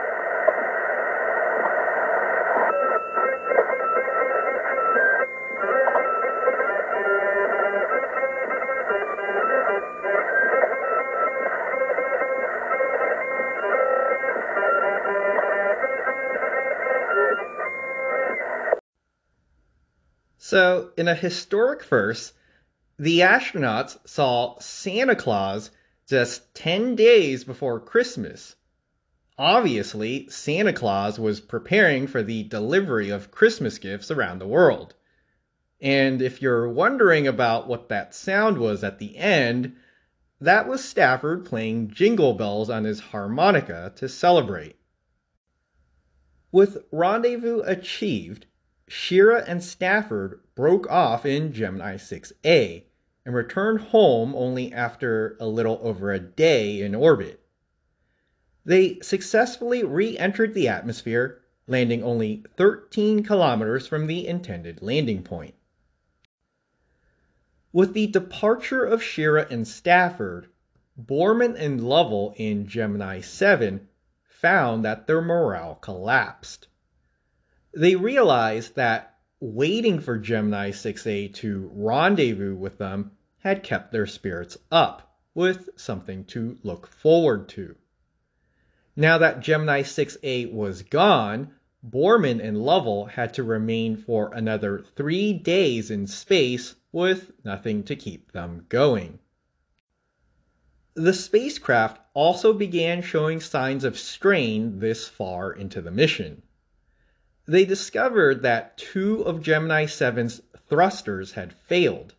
So, 20.57 20.89
in 20.97 21.07
a 21.07 21.13
historic 21.13 21.83
first, 21.83 22.33
the 22.97 23.19
astronauts 23.19 23.99
saw 24.09 24.57
Santa 24.57 25.15
Claus 25.15 25.69
just 26.09 26.55
10 26.55 26.95
days 26.95 27.43
before 27.43 27.79
Christmas. 27.79 28.55
Obviously, 29.37 30.27
Santa 30.31 30.73
Claus 30.73 31.19
was 31.19 31.41
preparing 31.41 32.07
for 32.07 32.23
the 32.23 32.41
delivery 32.41 33.11
of 33.11 33.29
Christmas 33.29 33.77
gifts 33.77 34.09
around 34.09 34.39
the 34.39 34.47
world. 34.47 34.95
And 35.79 36.23
if 36.23 36.41
you're 36.41 36.67
wondering 36.67 37.27
about 37.27 37.67
what 37.67 37.87
that 37.89 38.15
sound 38.15 38.57
was 38.57 38.83
at 38.83 38.97
the 38.97 39.15
end, 39.15 39.75
that 40.41 40.67
was 40.67 40.83
Stafford 40.83 41.45
playing 41.45 41.91
jingle 41.91 42.33
bells 42.33 42.67
on 42.67 42.83
his 42.83 42.99
harmonica 43.11 43.93
to 43.97 44.09
celebrate. 44.09 44.75
With 46.51 46.83
rendezvous 46.91 47.61
achieved, 47.61 48.47
Schirra 48.89 49.43
and 49.47 49.63
Stafford 49.63 50.39
broke 50.55 50.89
off 50.89 51.25
in 51.25 51.51
Gemini 51.51 51.95
6A 51.95 52.83
and 53.25 53.35
returned 53.35 53.81
home 53.81 54.33
only 54.33 54.71
after 54.71 55.35
a 55.39 55.47
little 55.47 55.79
over 55.81 56.13
a 56.13 56.19
day 56.19 56.81
in 56.81 56.95
orbit. 56.95 57.41
They 58.63 58.99
successfully 59.01 59.83
re 59.83 60.17
entered 60.17 60.53
the 60.53 60.69
atmosphere, 60.69 61.41
landing 61.67 62.03
only 62.03 62.45
13 62.55 63.23
kilometers 63.23 63.87
from 63.87 64.07
the 64.07 64.25
intended 64.25 64.81
landing 64.81 65.23
point. 65.23 65.55
With 67.73 67.93
the 67.93 68.07
departure 68.07 68.85
of 68.85 69.01
Schirra 69.01 69.49
and 69.51 69.67
Stafford, 69.67 70.47
Borman 70.97 71.55
and 71.59 71.83
Lovell 71.83 72.33
in 72.37 72.67
Gemini 72.67 73.19
7 73.19 73.87
found 74.23 74.85
that 74.85 75.07
their 75.07 75.21
morale 75.21 75.75
collapsed 75.75 76.69
they 77.73 77.95
realized 77.95 78.75
that 78.75 79.17
waiting 79.39 79.99
for 79.99 80.17
Gemini 80.17 80.71
6A 80.71 81.33
to 81.35 81.69
rendezvous 81.73 82.55
with 82.55 82.77
them 82.77 83.11
had 83.39 83.63
kept 83.63 83.91
their 83.91 84.07
spirits 84.07 84.57
up 84.71 85.17
with 85.33 85.69
something 85.75 86.25
to 86.25 86.57
look 86.63 86.87
forward 86.87 87.47
to. 87.49 87.75
Now 88.95 89.19
that 89.19 89.41
Gemini 89.41 89.83
6A 89.83 90.51
was 90.51 90.81
gone, 90.81 91.51
Borman 91.87 92.43
and 92.43 92.63
Lovell 92.63 93.05
had 93.05 93.33
to 93.35 93.43
remain 93.43 93.95
for 93.95 94.33
another 94.33 94.83
three 94.95 95.33
days 95.33 95.91
in 95.91 96.07
space 96.07 96.75
with 96.91 97.31
nothing 97.45 97.83
to 97.83 97.95
keep 97.95 98.31
them 98.31 98.65
going. 98.69 99.19
The 100.95 101.13
spacecraft 101.13 102.01
also 102.15 102.53
began 102.53 103.03
showing 103.03 103.39
signs 103.39 103.83
of 103.83 103.99
strain 103.99 104.79
this 104.79 105.07
far 105.07 105.51
into 105.51 105.79
the 105.79 105.91
mission 105.91 106.41
they 107.47 107.65
discovered 107.65 108.41
that 108.41 108.77
two 108.77 109.21
of 109.21 109.41
Gemini 109.41 109.85
7's 109.85 110.41
thrusters 110.69 111.33
had 111.33 111.53
failed. 111.53 112.13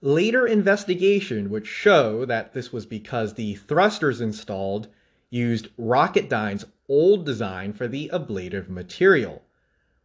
Later 0.00 0.46
investigation 0.46 1.48
would 1.48 1.66
show 1.66 2.24
that 2.24 2.52
this 2.52 2.72
was 2.72 2.86
because 2.86 3.34
the 3.34 3.54
thrusters 3.54 4.20
installed 4.20 4.88
used 5.30 5.68
Rocketdyne's 5.78 6.66
old 6.88 7.24
design 7.24 7.72
for 7.72 7.88
the 7.88 8.10
ablative 8.12 8.68
material, 8.68 9.42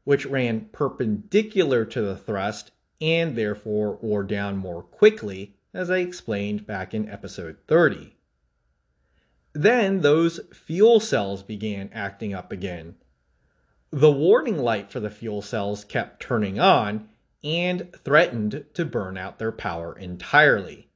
which 0.04 0.26
ran 0.26 0.70
perpendicular 0.72 1.86
to 1.86 2.02
the 2.02 2.16
thrust 2.16 2.72
and 3.00 3.36
therefore 3.36 3.98
wore 4.02 4.24
down 4.24 4.58
more 4.58 4.84
quickly, 4.84 5.56
as 5.74 5.90
I 5.90 5.98
explained 5.98 6.68
back 6.68 6.94
in 6.94 7.10
episode 7.10 7.58
30. 7.68 8.16
Then 9.54 10.02
those 10.02 10.40
fuel 10.54 11.00
cells 11.00 11.44
began 11.44 11.90
acting 11.94 12.34
up 12.34 12.52
again, 12.52 12.96
the 13.92 14.12
warning 14.12 14.58
light 14.58 14.90
for 14.90 15.02
the 15.02 15.10
fuel 15.10 15.42
cells 15.42 15.84
kept 15.84 16.22
turning 16.22 16.60
on 16.60 17.10
and 17.44 17.94
threatened 18.06 18.64
to 18.74 18.86
burn 18.86 19.18
out 19.18 19.38
their 19.38 19.52
power 19.52 19.98
entirely. 19.98 20.90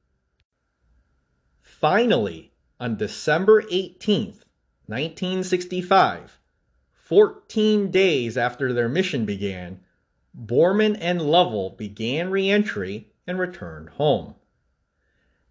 Finally, 1.60 2.52
on 2.80 2.96
December 2.96 3.62
18th, 3.62 4.44
1965, 4.86 6.38
14 6.94 7.90
days 7.90 8.38
after 8.38 8.72
their 8.72 8.88
mission 8.88 9.26
began, 9.26 9.80
Borman 10.36 10.96
and 11.00 11.20
Lovell 11.20 11.70
began 11.70 12.30
reentry 12.30 13.12
and 13.26 13.38
returned 13.38 13.90
home. 13.90 14.36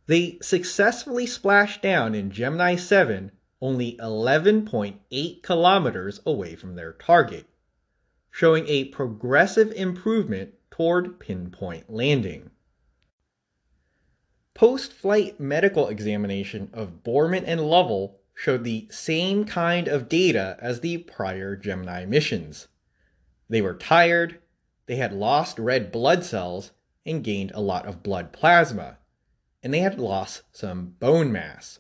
They 0.08 0.38
successfully 0.42 1.26
splashed 1.26 1.82
down 1.82 2.16
in 2.16 2.32
Gemini 2.32 2.76
7 2.76 3.32
only 3.62 3.98
11.8 3.98 5.44
kilometers 5.44 6.22
away 6.26 6.56
from 6.56 6.76
their 6.76 6.94
target, 6.94 7.48
showing 8.32 8.68
a 8.68 8.86
progressive 8.86 9.72
improvement 9.72 10.54
toward 10.70 11.20
pinpoint 11.20 11.90
landing. 11.90 12.52
Post 14.54 14.94
flight 14.94 15.40
medical 15.40 15.88
examination 15.88 16.70
of 16.74 17.04
Borman 17.04 17.44
and 17.46 17.62
Lovell 17.62 18.20
showed 18.34 18.64
the 18.64 18.88
same 18.92 19.46
kind 19.46 19.88
of 19.88 20.10
data 20.10 20.58
as 20.62 20.80
the 20.82 20.98
prior 20.98 21.56
Gemini 21.56 22.06
missions. 22.06 22.68
They 23.50 23.62
were 23.62 23.74
tired, 23.74 24.40
they 24.86 24.98
had 24.98 25.14
lost 25.14 25.58
red 25.58 25.92
blood 25.92 26.24
cells 26.24 26.72
and 27.06 27.24
gained 27.24 27.52
a 27.54 27.62
lot 27.62 27.86
of 27.86 28.04
blood 28.04 28.34
plasma, 28.34 28.98
and 29.64 29.74
they 29.74 29.80
had 29.80 30.00
lost 30.00 30.44
some 30.52 30.96
bone 31.00 31.32
mass. 31.32 31.80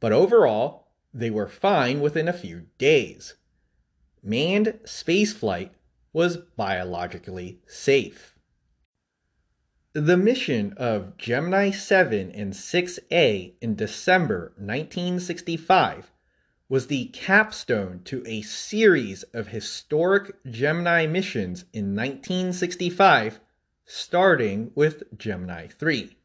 But 0.00 0.12
overall, 0.12 0.88
they 1.12 1.30
were 1.30 1.46
fine 1.46 2.00
within 2.00 2.26
a 2.26 2.32
few 2.32 2.66
days. 2.78 3.34
Manned 4.22 4.80
spaceflight 4.84 5.70
was 6.12 6.38
biologically 6.38 7.60
safe. 7.66 8.34
The 9.92 10.16
mission 10.16 10.72
of 10.76 11.16
Gemini 11.16 11.70
7 11.70 12.30
and 12.32 12.52
6A 12.52 13.54
in 13.60 13.74
December 13.74 14.52
1965 14.56 16.10
was 16.68 16.86
the 16.86 17.06
capstone 17.06 18.00
to 18.04 18.22
a 18.26 18.42
series 18.42 19.24
of 19.34 19.48
historic 19.48 20.36
Gemini 20.48 21.06
missions 21.06 21.64
in 21.72 21.96
1965, 21.96 23.40
starting 23.84 24.70
with 24.76 25.02
Gemini 25.18 25.66
3. 25.66 26.16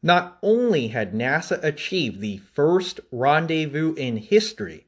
Not 0.00 0.38
only 0.44 0.88
had 0.88 1.12
NASA 1.12 1.58
achieved 1.64 2.20
the 2.20 2.36
first 2.36 3.00
rendezvous 3.10 3.94
in 3.94 4.18
history, 4.18 4.86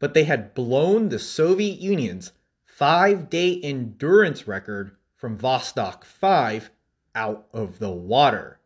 but 0.00 0.12
they 0.12 0.24
had 0.24 0.54
blown 0.54 1.08
the 1.08 1.20
Soviet 1.20 1.78
Union's 1.78 2.32
five 2.64 3.30
day 3.30 3.60
endurance 3.60 4.48
record 4.48 4.96
from 5.14 5.38
Vostok 5.38 6.04
5 6.04 6.70
out 7.14 7.46
of 7.52 7.78
the 7.78 7.92
water. 7.92 8.58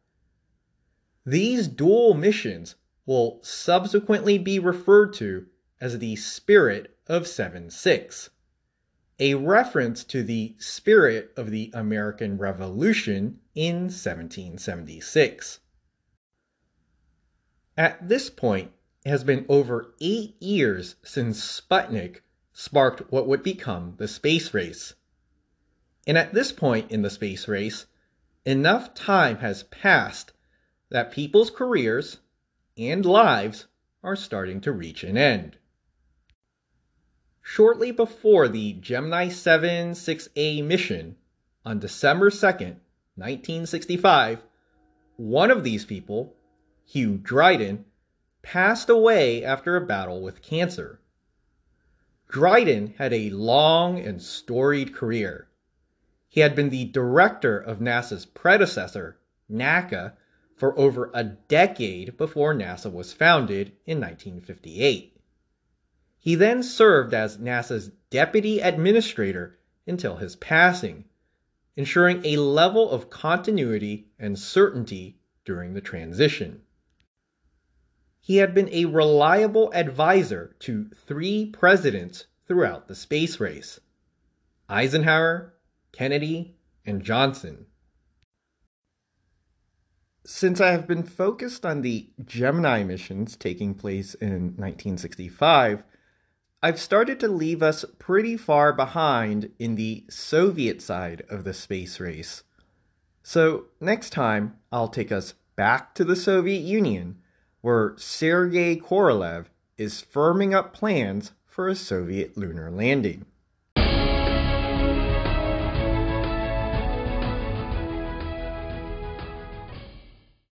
These 1.26 1.68
dual 1.68 2.14
missions 2.14 2.76
will 3.04 3.40
subsequently 3.42 4.38
be 4.38 4.58
referred 4.58 5.12
to 5.14 5.46
as 5.82 5.98
the 5.98 6.16
Spirit 6.16 6.96
of 7.08 7.26
7 7.26 7.68
6, 7.68 8.30
a 9.18 9.34
reference 9.34 10.02
to 10.04 10.22
the 10.22 10.56
spirit 10.58 11.30
of 11.36 11.50
the 11.50 11.70
American 11.74 12.38
Revolution 12.38 13.40
in 13.54 13.82
1776. 13.82 15.60
At 17.76 18.08
this 18.08 18.30
point, 18.30 18.70
it 19.04 19.10
has 19.10 19.24
been 19.24 19.44
over 19.48 19.94
eight 20.00 20.40
years 20.40 20.96
since 21.02 21.40
Sputnik 21.40 22.20
sparked 22.52 23.10
what 23.10 23.26
would 23.26 23.42
become 23.42 23.94
the 23.96 24.06
space 24.06 24.54
race. 24.54 24.94
And 26.06 26.16
at 26.16 26.34
this 26.34 26.52
point 26.52 26.90
in 26.90 27.02
the 27.02 27.10
space 27.10 27.48
race, 27.48 27.86
enough 28.44 28.94
time 28.94 29.38
has 29.38 29.64
passed 29.64 30.32
that 30.90 31.10
people's 31.10 31.50
careers 31.50 32.18
and 32.78 33.04
lives 33.04 33.66
are 34.02 34.16
starting 34.16 34.60
to 34.60 34.72
reach 34.72 35.02
an 35.02 35.16
end. 35.16 35.58
Shortly 37.42 37.90
before 37.90 38.48
the 38.48 38.74
Gemini 38.74 39.28
7 39.28 39.92
6A 39.92 40.64
mission 40.64 41.16
on 41.64 41.78
December 41.78 42.30
2nd, 42.30 42.76
1965, 43.16 44.42
one 45.16 45.50
of 45.50 45.64
these 45.64 45.84
people 45.84 46.36
Hugh 46.86 47.18
Dryden, 47.18 47.86
passed 48.42 48.88
away 48.88 49.42
after 49.42 49.74
a 49.74 49.84
battle 49.84 50.20
with 50.20 50.42
cancer. 50.42 51.00
Dryden 52.28 52.94
had 52.98 53.12
a 53.12 53.30
long 53.30 53.98
and 53.98 54.20
storied 54.20 54.94
career. 54.94 55.48
He 56.28 56.40
had 56.40 56.54
been 56.54 56.70
the 56.70 56.84
director 56.84 57.58
of 57.58 57.78
NASA's 57.78 58.26
predecessor, 58.26 59.18
NACA, 59.50 60.12
for 60.56 60.78
over 60.78 61.10
a 61.14 61.24
decade 61.24 62.16
before 62.16 62.54
NASA 62.54 62.92
was 62.92 63.12
founded 63.12 63.72
in 63.86 63.98
1958. 63.98 65.16
He 66.18 66.34
then 66.34 66.62
served 66.62 67.14
as 67.14 67.38
NASA's 67.38 67.90
deputy 68.10 68.60
administrator 68.60 69.58
until 69.86 70.16
his 70.16 70.36
passing, 70.36 71.06
ensuring 71.76 72.24
a 72.24 72.36
level 72.36 72.90
of 72.90 73.10
continuity 73.10 74.08
and 74.18 74.38
certainty 74.38 75.18
during 75.44 75.74
the 75.74 75.80
transition 75.80 76.63
he 78.26 78.38
had 78.38 78.54
been 78.54 78.70
a 78.72 78.86
reliable 78.86 79.70
advisor 79.74 80.56
to 80.58 80.88
three 80.96 81.44
presidents 81.44 82.24
throughout 82.48 82.88
the 82.88 82.94
space 82.94 83.38
race 83.38 83.80
Eisenhower, 84.66 85.52
Kennedy, 85.92 86.56
and 86.86 87.02
Johnson. 87.02 87.66
Since 90.24 90.58
I 90.58 90.70
have 90.70 90.86
been 90.86 91.02
focused 91.02 91.66
on 91.66 91.82
the 91.82 92.08
Gemini 92.24 92.82
missions 92.82 93.36
taking 93.36 93.74
place 93.74 94.14
in 94.14 94.56
1965, 94.56 95.82
I've 96.62 96.80
started 96.80 97.20
to 97.20 97.28
leave 97.28 97.62
us 97.62 97.84
pretty 97.98 98.38
far 98.38 98.72
behind 98.72 99.50
in 99.58 99.74
the 99.74 100.06
Soviet 100.08 100.80
side 100.80 101.24
of 101.28 101.44
the 101.44 101.52
space 101.52 102.00
race. 102.00 102.42
So, 103.22 103.66
next 103.82 104.14
time, 104.14 104.56
I'll 104.72 104.88
take 104.88 105.12
us 105.12 105.34
back 105.56 105.94
to 105.96 106.04
the 106.04 106.16
Soviet 106.16 106.62
Union 106.62 107.18
where 107.64 107.94
Sergei 107.96 108.76
Korolev 108.76 109.46
is 109.78 110.04
firming 110.12 110.52
up 110.52 110.74
plans 110.74 111.32
for 111.46 111.66
a 111.66 111.74
Soviet 111.74 112.36
lunar 112.36 112.70
landing. 112.70 113.24